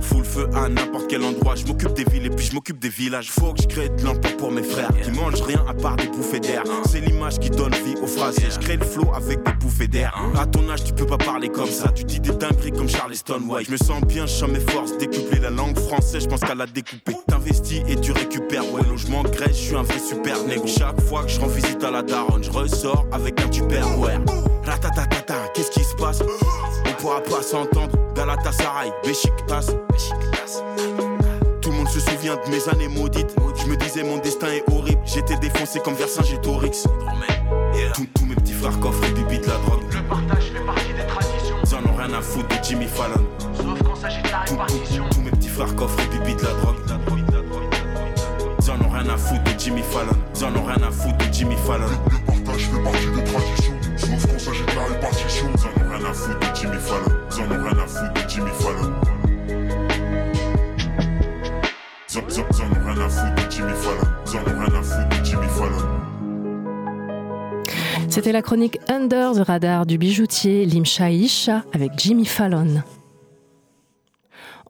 Full 0.08 0.24
feu 0.24 0.48
à 0.54 0.68
n'importe 0.68 1.08
quel 1.08 1.22
endroit. 1.22 1.54
Je 1.54 1.66
m'occupe 1.66 1.92
des 1.92 2.04
villes 2.04 2.26
et 2.26 2.30
puis 2.30 2.46
je 2.46 2.54
m'occupe 2.54 2.78
des 2.78 2.88
villages. 2.88 3.30
Faut 3.30 3.52
que 3.52 3.62
je 3.62 3.68
crée 3.68 3.88
de 3.88 4.04
l'emploi 4.04 4.30
pour 4.38 4.50
mes 4.50 4.62
frères 4.62 4.90
qui 5.02 5.10
mangent 5.10 5.42
rien 5.42 5.62
à 5.68 5.74
part 5.74 5.96
des 5.96 6.08
bouffées 6.08 6.40
d'air. 6.40 6.62
C'est 6.88 7.00
l'image 7.00 7.38
qui 7.38 7.50
donne 7.50 7.74
vie 7.74 7.94
aux 8.02 8.06
phrases. 8.06 8.36
Je 8.38 8.58
crée 8.58 8.76
le 8.76 8.84
flow 8.84 9.10
avec 9.14 9.42
des 9.42 9.52
bouffées 9.52 9.88
d'air. 9.88 10.14
À 10.38 10.46
ton 10.46 10.68
âge, 10.70 10.84
tu 10.84 10.92
peux 10.92 11.06
pas 11.06 11.18
parler 11.18 11.48
comme 11.48 11.68
ça. 11.68 11.88
Tu 11.88 12.04
dis 12.04 12.20
des 12.20 12.30
dingueries 12.30 12.72
comme 12.72 12.88
Charleston 12.88 13.42
White. 13.48 13.66
Je 13.66 13.72
me 13.72 13.76
sens 13.76 14.00
bien, 14.02 14.26
je 14.26 14.32
sens 14.32 14.48
mes 14.48 14.60
forces 14.60 14.96
décupler 14.96 15.40
la 15.40 15.50
langue 15.50 15.78
française. 15.78 16.22
Je 16.22 16.28
pense 16.28 16.40
qu'à 16.40 16.54
la 16.54 16.66
découper. 16.66 17.14
T'investis 17.26 17.82
et 17.88 17.96
tu 17.96 18.12
récupères. 18.12 18.72
Ouais, 18.72 18.82
logement, 18.88 19.22
Grèce, 19.24 19.58
je 19.58 19.64
suis 19.66 19.76
un 19.76 19.82
vrai 19.82 19.98
super 19.98 20.42
négro. 20.44 20.66
Chaque 20.66 21.00
fois 21.02 21.24
que 21.24 21.30
je 21.30 21.40
rends 21.40 21.48
visite 21.48 21.82
à 21.84 21.90
la 21.90 22.02
daronne, 22.02 22.42
je 22.42 22.50
ressors 22.50 23.06
avec 23.12 23.40
un 23.40 23.48
tupperware. 23.48 24.20
Ratatatata, 24.64 25.48
qu'est-ce 25.54 25.70
qui 25.70 25.84
se 25.84 25.94
passe? 25.96 26.20
On 26.86 27.02
pourra 27.02 27.20
pas 27.22 27.42
s'entendre. 27.42 27.97
Galatasaray, 28.28 28.92
Beşiktaş. 29.06 29.66
Tout 31.62 31.70
le 31.70 31.76
monde 31.76 31.88
se 31.88 32.00
souvient 32.00 32.36
de 32.36 32.50
mes 32.50 32.68
années 32.68 32.88
maudites. 32.88 33.34
Je 33.56 33.66
me 33.66 33.76
disais 33.76 34.02
mon 34.02 34.18
destin 34.18 34.48
est 34.48 34.64
horrible. 34.70 35.00
J'étais 35.06 35.38
défoncé 35.38 35.80
comme 35.80 35.94
Vercingétorix. 35.94 36.82
Tous 37.94 38.06
tous 38.14 38.26
mes 38.26 38.34
petits 38.34 38.52
frères 38.52 38.78
coffrent 38.80 39.14
bibi 39.14 39.38
de 39.38 39.46
la 39.46 39.56
drogue. 39.64 39.80
Le 39.90 40.02
partage 40.02 40.52
fait 40.52 40.66
partie 40.66 40.92
des 40.92 41.06
traditions. 41.06 41.56
Ils 41.64 41.74
en 41.74 41.90
ont 41.90 41.96
rien 41.96 42.12
à 42.12 42.20
foutre 42.20 42.48
de 42.48 42.62
Jimmy 42.62 42.86
Fallon. 42.86 43.24
Sauf 43.56 43.82
quand 43.82 43.96
s'agit 43.96 44.22
de 44.22 44.28
la 44.28 44.40
répartition. 44.40 45.04
Tous 45.10 45.20
mes 45.22 45.30
petits 45.30 45.48
frères 45.48 45.74
coffrent 45.74 46.08
bibi 46.10 46.34
de 46.34 46.42
la 46.42 46.52
drogue. 46.52 46.76
Ils 48.60 48.70
en 48.70 48.74
ont 48.74 48.90
rien 48.90 49.08
à 49.08 49.16
foutre 49.16 49.44
de 49.44 49.58
Jimmy 49.58 49.82
Fallon. 49.82 50.12
Ils 50.36 50.44
en 50.44 50.54
ont 50.54 50.64
rien 50.66 50.82
à 50.86 50.90
foutre 50.90 51.16
de 51.16 51.32
Jimmy 51.32 51.56
Fallon. 51.66 51.86
Le 51.88 52.26
partage 52.26 52.66
fait 52.66 52.82
partie 52.82 53.17
C'était 68.08 68.32
la 68.32 68.42
chronique 68.42 68.78
Under 68.88 69.32
the 69.32 69.46
Radar 69.46 69.86
du 69.86 69.98
bijoutier 69.98 70.64
Limsha 70.64 71.10
Isha 71.10 71.64
avec 71.72 71.92
Jimmy 71.96 72.24
Fallon. 72.24 72.82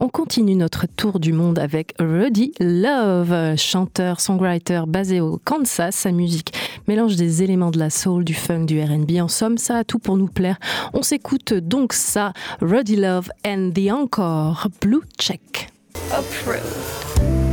On 0.00 0.08
continue 0.08 0.54
notre 0.54 0.86
tour 0.86 1.18
du 1.18 1.32
monde 1.32 1.58
avec 1.58 1.94
Rudy 1.98 2.52
Love, 2.60 3.56
chanteur, 3.56 4.20
songwriter 4.20 4.82
basé 4.86 5.20
au 5.20 5.40
Kansas. 5.44 5.96
Sa 5.96 6.12
musique 6.12 6.52
mélange 6.88 7.16
des 7.16 7.42
éléments 7.42 7.70
de 7.70 7.78
la 7.78 7.90
soul, 7.90 8.24
du 8.24 8.34
funk, 8.34 8.64
du 8.64 8.82
RB. 8.82 9.20
En 9.20 9.28
somme, 9.28 9.58
ça 9.58 9.76
a 9.76 9.84
tout 9.84 9.98
pour 9.98 10.16
nous 10.16 10.26
plaire. 10.26 10.58
On 10.94 11.02
s'écoute 11.02 11.52
donc 11.52 11.92
ça, 11.92 12.32
Rudy 12.60 12.96
Love 12.96 13.30
and 13.46 13.70
the 13.74 13.92
Encore, 13.92 14.68
Blue 14.80 15.02
Check. 15.18 15.70
Approved. 16.10 17.47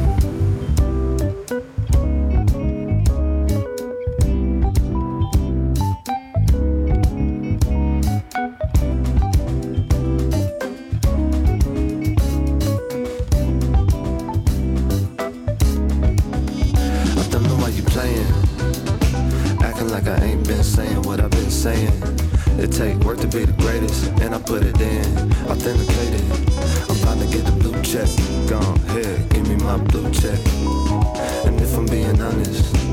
Saying. 21.65 21.89
It 22.59 22.71
take 22.71 22.95
work 22.97 23.17
to 23.21 23.27
be 23.27 23.43
the 23.43 23.57
greatest, 23.63 24.05
and 24.21 24.35
I 24.35 24.39
put 24.39 24.61
it 24.61 24.79
in. 24.79 25.05
Authenticated. 25.49 26.21
I'm 26.87 26.95
about 27.01 27.17
to 27.17 27.27
get 27.35 27.43
the 27.43 27.55
blue 27.57 27.81
check. 27.81 28.09
Go 28.47 28.59
ahead, 28.89 29.29
give 29.31 29.47
me 29.49 29.55
my 29.55 29.77
blue 29.77 30.11
check. 30.11 30.37
And 31.47 31.59
if 31.59 31.75
I'm 31.75 31.87
being 31.87 32.21
honest, 32.21 32.84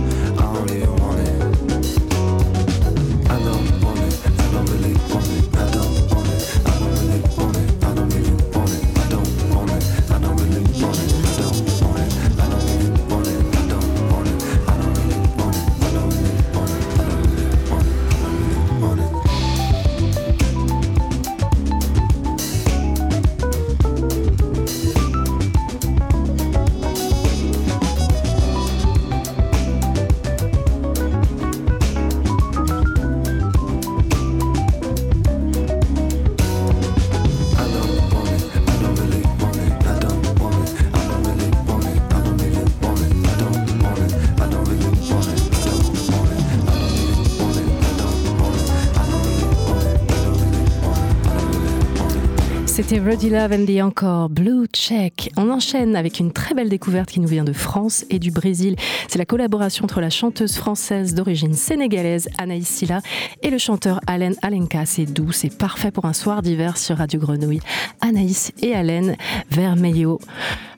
C'était 52.92 53.30
Love 53.30 53.52
and 53.52 53.64
the 53.64 53.82
Encore, 53.82 54.28
Blue 54.28 54.66
Check. 54.70 55.32
On 55.38 55.48
enchaîne 55.48 55.96
avec 55.96 56.20
une 56.20 56.30
très 56.30 56.54
belle 56.54 56.68
découverte 56.68 57.08
qui 57.08 57.20
nous 57.20 57.26
vient 57.26 57.42
de 57.42 57.54
France 57.54 58.04
et 58.10 58.18
du 58.18 58.30
Brésil. 58.30 58.76
C'est 59.08 59.18
la 59.18 59.24
collaboration 59.24 59.84
entre 59.84 60.02
la 60.02 60.10
chanteuse 60.10 60.56
française 60.56 61.14
d'origine 61.14 61.54
sénégalaise 61.54 62.28
Anaïs 62.36 62.68
Silla 62.68 63.00
et 63.40 63.48
le 63.48 63.56
chanteur 63.56 63.98
Allen 64.06 64.34
Alenka. 64.42 64.84
C'est 64.84 65.06
doux, 65.06 65.32
c'est 65.32 65.56
parfait 65.56 65.90
pour 65.90 66.04
un 66.04 66.12
soir 66.12 66.42
d'hiver 66.42 66.76
sur 66.76 66.98
Radio 66.98 67.18
Grenouille. 67.18 67.60
Anaïs 68.02 68.52
et 68.60 68.74
Allen 68.74 69.16
Vermelho. 69.50 70.20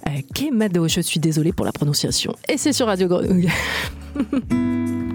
Euh, 0.07 0.11
Quemado, 0.37 0.87
je 0.87 1.01
suis 1.01 1.19
désolée 1.19 1.53
pour 1.53 1.67
la 1.67 1.73
prononciation. 1.73 2.37
Et 2.49 2.59
c'est 2.59 2.73
sur 2.73 2.87
Radio 2.87 3.09
Grenouille. 3.09 3.51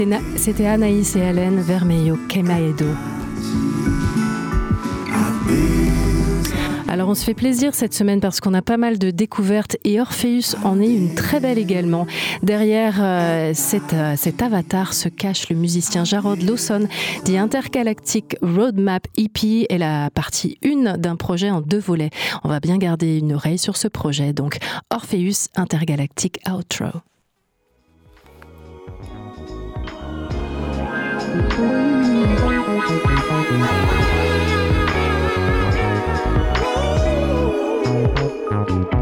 C'était 0.00 0.16
Na- 0.16 0.22
C'était 0.38 0.64
Anaïs 0.66 1.14
et 1.14 1.18
Hélène 1.18 1.60
Vermeillo 1.60 2.16
Kemaedo. 2.26 2.86
Alors 6.88 7.10
on 7.10 7.14
se 7.14 7.22
fait 7.22 7.34
plaisir 7.34 7.74
cette 7.74 7.92
semaine 7.92 8.18
parce 8.20 8.40
qu'on 8.40 8.54
a 8.54 8.62
pas 8.62 8.78
mal 8.78 8.98
de 8.98 9.10
découvertes 9.10 9.76
et 9.84 10.00
Orpheus 10.00 10.56
en 10.64 10.80
est 10.80 10.88
une 10.90 11.14
très 11.14 11.38
belle 11.38 11.58
également. 11.58 12.06
Derrière 12.42 12.96
euh, 12.98 13.52
cet, 13.52 13.92
euh, 13.92 14.14
cet 14.16 14.40
avatar 14.40 14.94
se 14.94 15.10
cache 15.10 15.50
le 15.50 15.56
musicien 15.56 16.04
Jarrod 16.04 16.40
Lawson 16.40 16.88
dit 17.26 17.36
Intergalactic 17.36 18.36
Roadmap 18.40 19.06
EP 19.18 19.66
est 19.68 19.76
la 19.76 20.08
partie 20.08 20.56
1 20.64 20.96
d'un 20.96 21.16
projet 21.16 21.50
en 21.50 21.60
deux 21.60 21.78
volets. 21.78 22.10
On 22.42 22.48
va 22.48 22.58
bien 22.60 22.78
garder 22.78 23.18
une 23.18 23.34
oreille 23.34 23.58
sur 23.58 23.76
ce 23.76 23.86
projet. 23.86 24.32
Donc 24.32 24.56
Orpheus 24.88 25.48
Intergalactic 25.56 26.38
Outro. 26.50 26.86
Thank 31.32 31.52
you. 38.94 38.99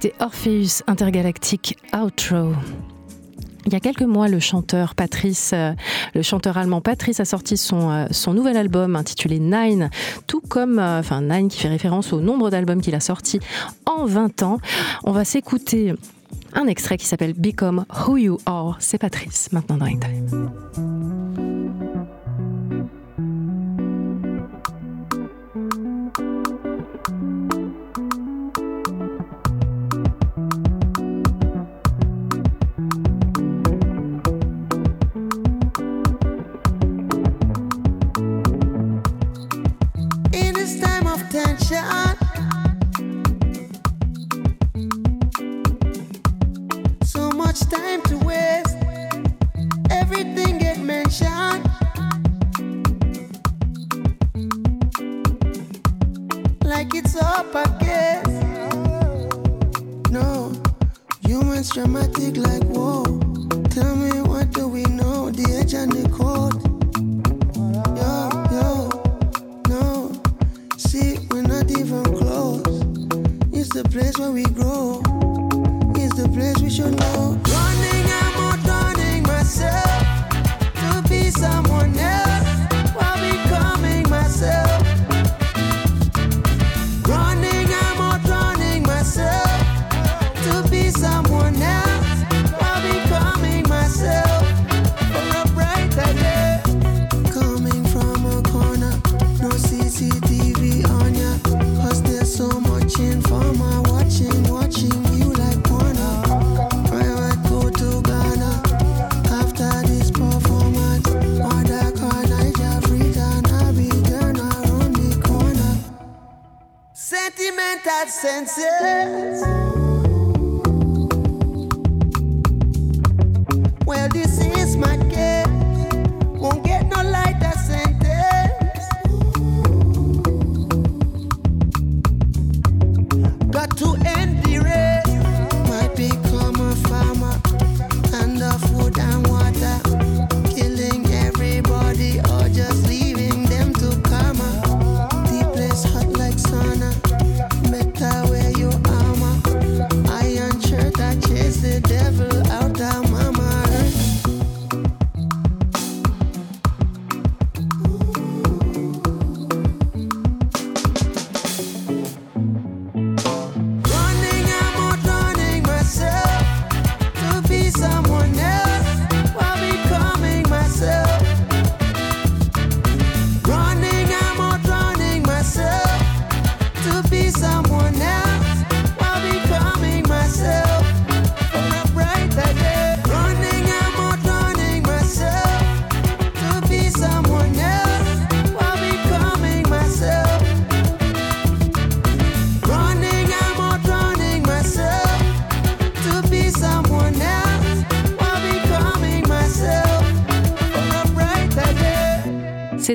C'était 0.00 0.14
Orpheus 0.20 0.84
Intergalactic 0.86 1.76
Outro. 1.92 2.52
Il 3.66 3.72
y 3.72 3.74
a 3.74 3.80
quelques 3.80 4.02
mois, 4.02 4.28
le 4.28 4.38
chanteur 4.38 4.94
Patrice, 4.94 5.50
euh, 5.52 5.72
le 6.14 6.22
chanteur 6.22 6.56
allemand 6.56 6.80
Patrice 6.80 7.18
a 7.18 7.24
sorti 7.24 7.56
son, 7.56 7.90
euh, 7.90 8.06
son 8.12 8.32
nouvel 8.32 8.56
album 8.56 8.94
intitulé 8.94 9.40
Nine, 9.40 9.90
tout 10.28 10.40
comme, 10.40 10.78
euh, 10.78 11.00
enfin 11.00 11.20
Nine 11.22 11.48
qui 11.48 11.58
fait 11.58 11.68
référence 11.68 12.12
au 12.12 12.20
nombre 12.20 12.48
d'albums 12.48 12.80
qu'il 12.80 12.94
a 12.94 13.00
sortis 13.00 13.40
en 13.86 14.06
20 14.06 14.44
ans. 14.44 14.58
On 15.02 15.10
va 15.10 15.24
s'écouter 15.24 15.94
un 16.52 16.68
extrait 16.68 16.96
qui 16.96 17.06
s'appelle 17.06 17.32
Become 17.32 17.84
Who 18.06 18.18
You 18.18 18.38
Are. 18.46 18.76
C'est 18.78 18.98
Patrice, 18.98 19.50
maintenant 19.50 19.78
dans 19.78 19.86
Time. 19.86 21.57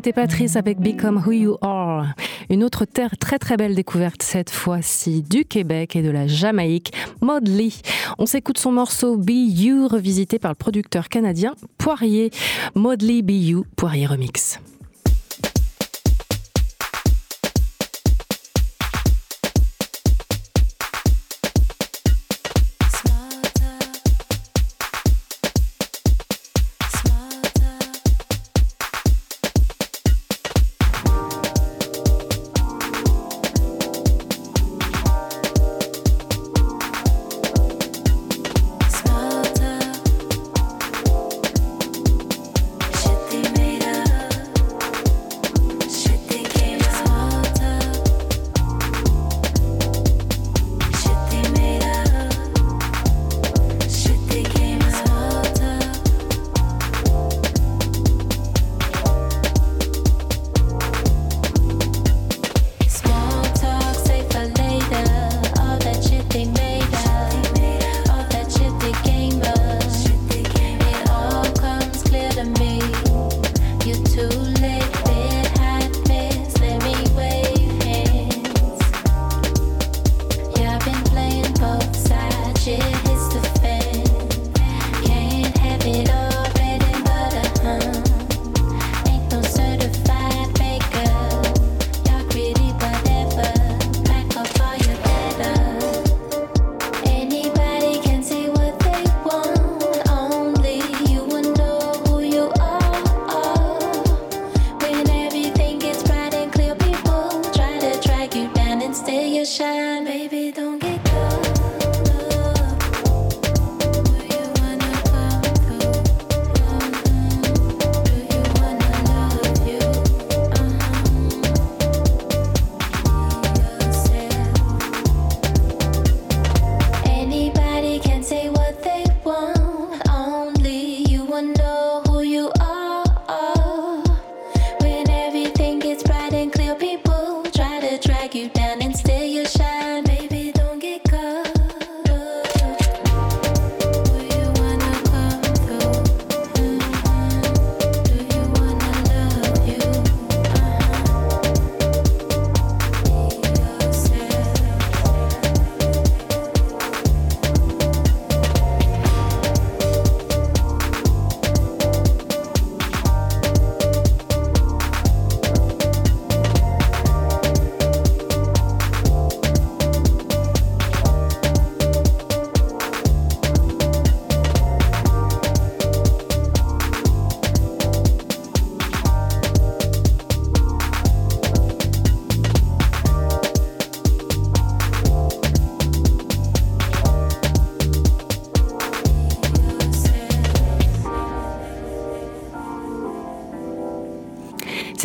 C'était 0.04 0.22
Patrice 0.22 0.58
avec 0.58 0.82
Become 0.82 1.24
Who 1.26 1.32
You 1.32 1.58
Are. 1.62 2.08
Une 2.50 2.66
autre 2.66 2.84
terre 2.84 3.18
très 3.18 3.40
très 3.40 3.56
belle 3.56 3.74
découverte 3.74 4.22
cette 4.22 4.50
fois-ci 4.50 5.22
du 5.22 5.46
Québec 5.46 5.96
et 5.96 6.02
de 6.02 6.10
la 6.10 6.28
Jamaïque, 6.28 6.92
Maud 7.22 7.48
Lee. 7.48 7.82
On 8.18 8.26
s'écoute 8.26 8.58
son 8.58 8.74
morceau 8.74 9.16
Be 9.16 9.32
You 9.32 9.88
revisité 9.88 10.40
par 10.40 10.52
le 10.52 10.56
producteur 10.56 11.08
canadien 11.08 11.56
Poirier. 11.78 12.32
Maud 12.76 13.02
Lee 13.02 13.22
Be 13.22 13.32
You, 13.32 13.66
Poirier 13.78 14.06
Remix. 14.06 14.60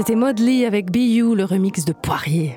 C'était 0.08 0.20
Maud 0.20 0.38
Lee 0.38 0.64
avec 0.64 0.86
You, 0.96 1.34
le 1.34 1.44
remix 1.44 1.84
de 1.84 1.92
Poirier. 1.92 2.56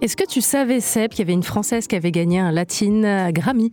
Est-ce 0.00 0.16
que 0.16 0.24
tu 0.24 0.40
savais, 0.40 0.78
Seb, 0.78 1.10
qu'il 1.10 1.18
y 1.18 1.22
avait 1.22 1.32
une 1.32 1.42
Française 1.42 1.88
qui 1.88 1.96
avait 1.96 2.12
gagné 2.12 2.38
un 2.38 2.52
Latin 2.52 3.32
Grammy? 3.32 3.72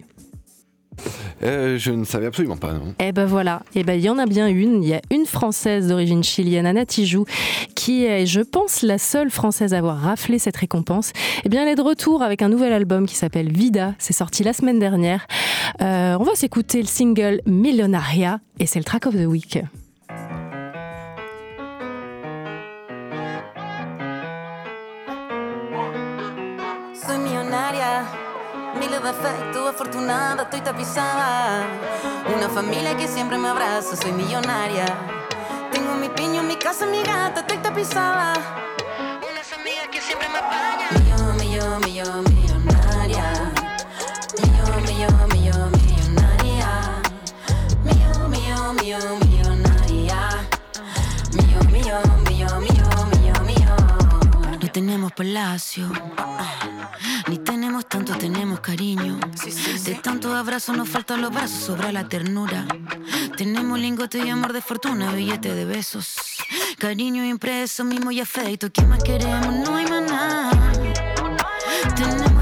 Euh, 1.44 1.78
je 1.78 1.92
ne 1.92 2.04
savais 2.04 2.26
absolument 2.26 2.58
pas. 2.58 2.74
Non. 2.74 2.96
Eh 2.98 3.12
ben 3.12 3.26
voilà, 3.26 3.62
eh 3.76 3.84
ben 3.84 3.94
il 3.94 4.04
y 4.04 4.10
en 4.10 4.18
a 4.18 4.26
bien 4.26 4.48
une. 4.48 4.82
Il 4.82 4.90
y 4.90 4.96
a 4.96 5.02
une 5.12 5.28
Française 5.28 5.88
d'origine 5.88 6.24
chilienne, 6.24 6.66
Anna 6.66 6.84
Tijoux, 6.84 7.26
qui 7.76 8.06
est, 8.06 8.26
je 8.26 8.42
pense, 8.42 8.82
la 8.82 8.98
seule 8.98 9.30
Française 9.30 9.76
à 9.76 9.78
avoir 9.78 10.00
raflé 10.00 10.40
cette 10.40 10.58
récompense. 10.58 11.12
Eh 11.46 11.50
bien, 11.50 11.62
elle 11.62 11.70
est 11.70 11.76
de 11.76 11.84
retour 11.84 12.24
avec 12.24 12.42
un 12.42 12.50
nouvel 12.50 12.74
album 12.74 13.06
qui 13.06 13.14
s'appelle 13.14 13.52
Vida. 13.52 13.94
C'est 14.00 14.14
sorti 14.14 14.42
la 14.44 14.54
semaine 14.54 14.80
dernière. 14.80 15.28
Euh, 15.80 16.18
on 16.20 16.24
va 16.24 16.34
s'écouter 16.34 16.82
le 16.82 16.88
single 16.88 17.42
Millonaria 17.46 18.40
et 18.60 18.66
c'est 18.66 18.80
le 18.80 18.86
track 18.86 19.06
of 19.06 19.14
the 19.14 19.28
week. 19.28 19.60
Efectos, 29.10 29.70
afortunada, 29.70 30.44
estoy 30.44 30.62
tapizada. 30.62 31.66
Una 32.36 32.50
familia 32.50 32.96
que 32.96 33.08
siempre 33.08 33.38
me 33.38 33.50
abraza, 33.50 33.96
soy 33.96 34.12
millonaria. 34.12 34.86
Tengo 35.72 35.94
mi 35.96 36.10
piño, 36.10 36.44
mi 36.44 36.56
casa, 36.56 36.86
mi 36.86 37.02
gata, 37.04 37.42
estoy 37.42 37.58
tapizada. 37.58 38.34
Unas 39.30 39.54
amigas 39.54 39.88
que 39.92 40.02
siempre 40.02 40.28
me 40.30 40.38
apañan. 40.38 40.90
Millón, 41.04 41.38
millón, 41.38 41.82
millón, 41.82 42.24
millonaria. 42.24 43.52
Millón, 44.42 44.84
millón, 44.84 45.28
millón, 45.34 45.72
millonaria. 45.72 46.70
Millón, 47.84 48.30
millón, 48.30 48.76
millón, 48.78 49.20
millonaria. 49.20 50.48
Millón, 51.34 51.72
millón, 51.72 52.23
tenemos 54.74 55.12
palacio, 55.12 55.88
ni 57.30 57.38
tenemos 57.38 57.88
tanto, 57.88 58.18
tenemos 58.18 58.60
cariño. 58.60 59.20
De 59.86 59.96
tantos 59.96 60.34
abrazos 60.34 60.76
nos 60.76 60.90
faltan 60.90 61.22
los 61.22 61.32
brazos, 61.32 61.60
sobra 61.60 61.92
la 61.92 62.10
ternura. 62.10 62.66
Tenemos 63.38 63.78
lingote 63.78 64.18
y 64.26 64.30
amor 64.30 64.52
de 64.52 64.62
fortuna, 64.62 65.12
billete 65.12 65.54
de 65.54 65.66
besos. 65.66 66.16
Cariño 66.80 67.24
impreso, 67.24 67.84
mimo 67.84 68.10
y 68.12 68.20
afecto. 68.20 68.72
¿Qué 68.72 68.82
más 68.82 69.04
queremos? 69.04 69.54
No 69.54 69.76
hay 69.76 69.86
más 69.86 70.02
nada. 70.12 70.74
Tenemos 71.96 72.33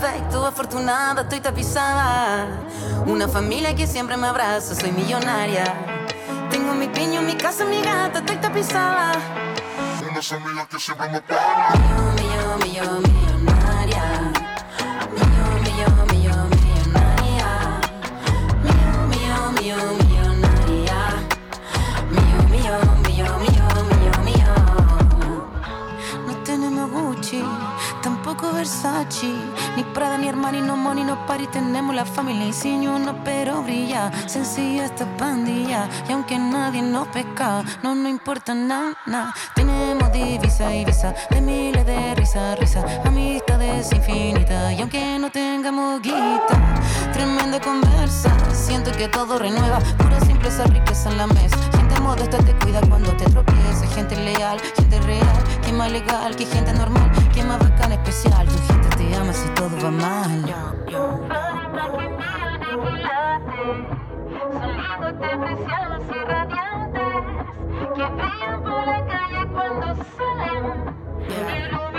Defectos, 0.00 0.48
afortunada, 0.48 1.20
estoy 1.20 1.40
tapizada. 1.40 2.46
Una 3.06 3.28
familia 3.28 3.74
que 3.74 3.86
siempre 3.86 4.16
me 4.16 4.28
abraza, 4.28 4.74
soy 4.74 4.92
millonaria. 4.92 5.64
Tengo 6.50 6.72
mi 6.72 6.88
piño, 6.88 7.20
mi 7.20 7.34
casa, 7.34 7.66
mi 7.66 7.82
gata, 7.82 8.20
estoy 8.20 8.36
tapizada. 8.36 9.12
Una 10.10 10.22
familia 10.22 10.66
que 10.70 10.78
siempre 10.78 11.06
me 11.10 11.20
para. 11.20 11.74
Millón, 12.16 12.58
millón, 12.62 13.02
millonaria. 13.02 14.04
Millón, 15.12 15.60
millón, 15.64 16.06
millón, 16.08 16.48
millonaria. 16.48 17.48
Millón, 18.64 19.08
millón, 19.10 19.54
millón, 19.60 19.98
millonaria. 19.98 20.98
Millón, 22.10 22.50
millón, 22.50 23.02
millón, 23.02 23.38
millón, 23.42 23.88
millón, 23.90 24.24
millón. 24.24 25.44
No 26.26 26.32
tenemos 26.42 26.90
Gucci, 26.90 27.44
tampoco 28.02 28.50
Versace, 28.52 29.34
ni 29.80 29.94
Prada, 29.94 30.18
ni 30.18 30.28
Armani, 30.28 30.60
no 30.60 30.76
Money, 30.76 31.04
no 31.04 31.26
Party. 31.26 31.46
Tenemos 31.46 31.94
la 31.94 32.04
familia 32.04 32.46
insigne, 32.46 32.86
no 32.86 33.14
pero 33.24 33.62
brilla. 33.62 34.10
Sencilla 34.26 34.84
esta 34.84 35.06
pandilla, 35.16 35.88
y 36.08 36.12
aunque 36.12 36.38
nadie 36.38 36.82
nos 36.82 37.08
pesca, 37.08 37.64
no 37.82 37.94
nos 37.94 38.10
importa 38.10 38.54
nada. 38.54 38.92
nada. 39.06 39.34
Tenemos 39.54 40.12
divisa 40.12 40.74
y 40.74 40.84
visa, 40.84 41.14
de 41.30 41.40
miles 41.40 41.86
de 41.86 42.14
risa, 42.14 42.56
risa, 42.56 42.84
amistades 43.04 43.90
infinitas, 43.92 44.72
y 44.72 44.80
aunque 44.82 45.18
no 45.18 45.30
tengamos 45.30 46.02
guita, 46.02 46.56
tremenda 47.12 47.58
conversa. 47.60 48.30
Siento 48.52 48.92
que 48.92 49.08
todo 49.08 49.38
renueva, 49.38 49.78
pura 49.96 50.20
simpleza, 50.20 50.64
riqueza 50.64 51.10
en 51.10 51.16
la 51.16 51.26
mesa. 51.26 51.79
Gente 51.90 52.02
modesta 52.02 52.38
te 52.38 52.54
cuida 52.54 52.80
cuando 52.88 53.10
te 53.16 53.24
tropiezas, 53.24 53.92
gente 53.92 54.14
leal, 54.14 54.60
gente 54.76 55.00
real, 55.00 55.42
que 55.60 55.72
más 55.72 55.90
legal, 55.90 56.36
que 56.36 56.46
gente 56.46 56.72
normal, 56.72 57.10
que 57.34 57.42
más 57.42 57.58
bacana, 57.58 57.94
especial. 57.94 58.46
Tu 58.46 58.72
gente 58.72 58.88
te 58.96 59.16
ama 59.16 59.32
si 59.32 59.48
todo 59.50 59.70
va 59.82 59.90
mal. 59.90 60.54
Son 65.00 65.40
preciados 65.40 66.02
y 66.08 66.24
radiantes 66.30 67.24
que 67.96 68.04
brillan 68.06 68.62
por 68.62 68.86
la 68.86 69.06
calle 69.06 69.48
cuando 69.52 69.86
salen. 70.16 70.94
Pero 71.28 71.89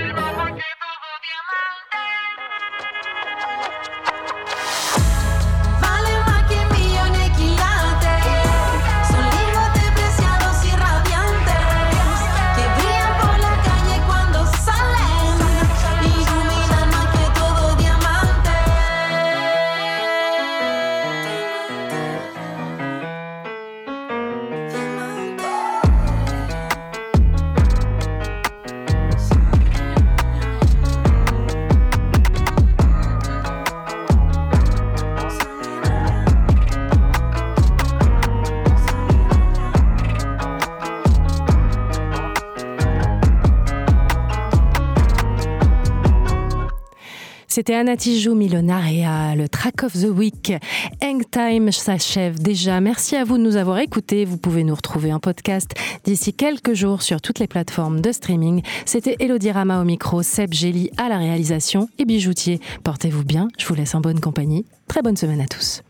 C'était 47.62 47.76
Anna 47.76 47.96
Tijoux, 47.96 48.34
le 48.34 49.46
track 49.46 49.84
of 49.84 49.94
the 49.94 50.08
week. 50.08 50.52
Hang 51.00 51.22
Time 51.30 51.72
s'achève 51.72 52.42
déjà. 52.42 52.82
Merci 52.82 53.16
à 53.16 53.24
vous 53.24 53.38
de 53.38 53.44
nous 53.44 53.56
avoir 53.56 53.78
écoutés. 53.78 54.26
Vous 54.26 54.38
pouvez 54.38 54.64
nous 54.64 54.74
retrouver 54.74 55.14
en 55.14 55.20
podcast 55.20 55.70
d'ici 56.04 56.34
quelques 56.34 56.74
jours 56.74 57.04
sur 57.04 57.22
toutes 57.22 57.38
les 57.38 57.46
plateformes 57.46 58.02
de 58.02 58.12
streaming. 58.12 58.64
C'était 58.88 59.16
Elodie 59.20 59.52
Rama 59.52 59.80
au 59.80 59.84
micro, 59.84 60.24
Seb 60.24 60.56
Gély 60.56 60.90
à 60.98 61.08
la 61.08 61.20
réalisation 61.20 61.88
et 62.00 62.06
Bijoutier. 62.06 62.60
Portez-vous 62.84 63.24
bien. 63.24 63.48
Je 63.60 63.68
vous 63.68 63.76
laisse 63.76 63.94
en 63.94 64.02
bonne 64.02 64.20
compagnie. 64.20 64.66
Très 64.88 65.04
bonne 65.04 65.16
semaine 65.16 65.42
à 65.42 65.46
tous. 65.46 65.84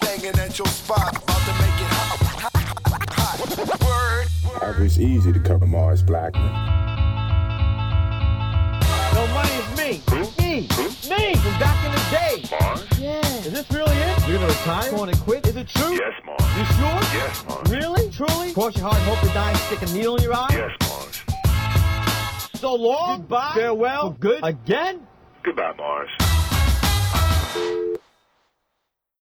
Banging 0.00 0.38
at 0.38 0.58
your 0.58 0.66
spot, 0.68 1.33
Word. 4.66 4.82
It's 4.82 4.98
easy 4.98 5.32
to 5.32 5.40
cover 5.40 5.66
Mars 5.66 6.02
Blackman. 6.02 6.52
No 9.14 9.26
money 9.28 9.50
is 9.50 9.76
me. 9.76 10.02
Me. 10.38 10.60
Me 11.08 11.34
from 11.36 11.58
back 11.60 11.84
in 11.84 11.92
the 11.92 12.02
day. 12.10 12.44
Mars? 12.50 12.98
Yeah. 12.98 13.20
Is 13.44 13.52
this 13.52 13.70
really 13.70 13.94
it? 13.94 14.26
You're 14.26 14.38
gonna 14.38 14.48
retire? 14.48 14.90
Going 14.90 15.12
to 15.12 15.20
quit? 15.20 15.46
Is 15.46 15.56
it 15.56 15.68
true? 15.68 15.92
Yes, 15.92 16.14
Mars. 16.24 16.42
You 16.56 16.64
sure? 16.64 17.02
Yes, 17.20 17.44
Mars. 17.46 17.70
Really? 17.70 18.10
Truly? 18.10 18.52
Cross 18.54 18.76
your 18.76 18.88
heart 18.88 18.96
and 18.96 19.04
hope 19.04 19.20
to 19.20 19.34
die 19.34 19.50
and 19.50 19.58
stick 19.58 19.82
a 19.82 19.92
needle 19.92 20.16
in 20.16 20.22
your 20.22 20.34
eye? 20.34 20.48
Yes, 20.50 20.70
Mars. 20.88 21.22
So 22.54 22.74
long. 22.74 23.18
Goodbye. 23.18 23.52
Farewell. 23.54 24.12
For 24.12 24.18
good. 24.18 24.40
Again? 24.42 25.06
Goodbye, 25.42 25.74
Mars. 25.76 26.10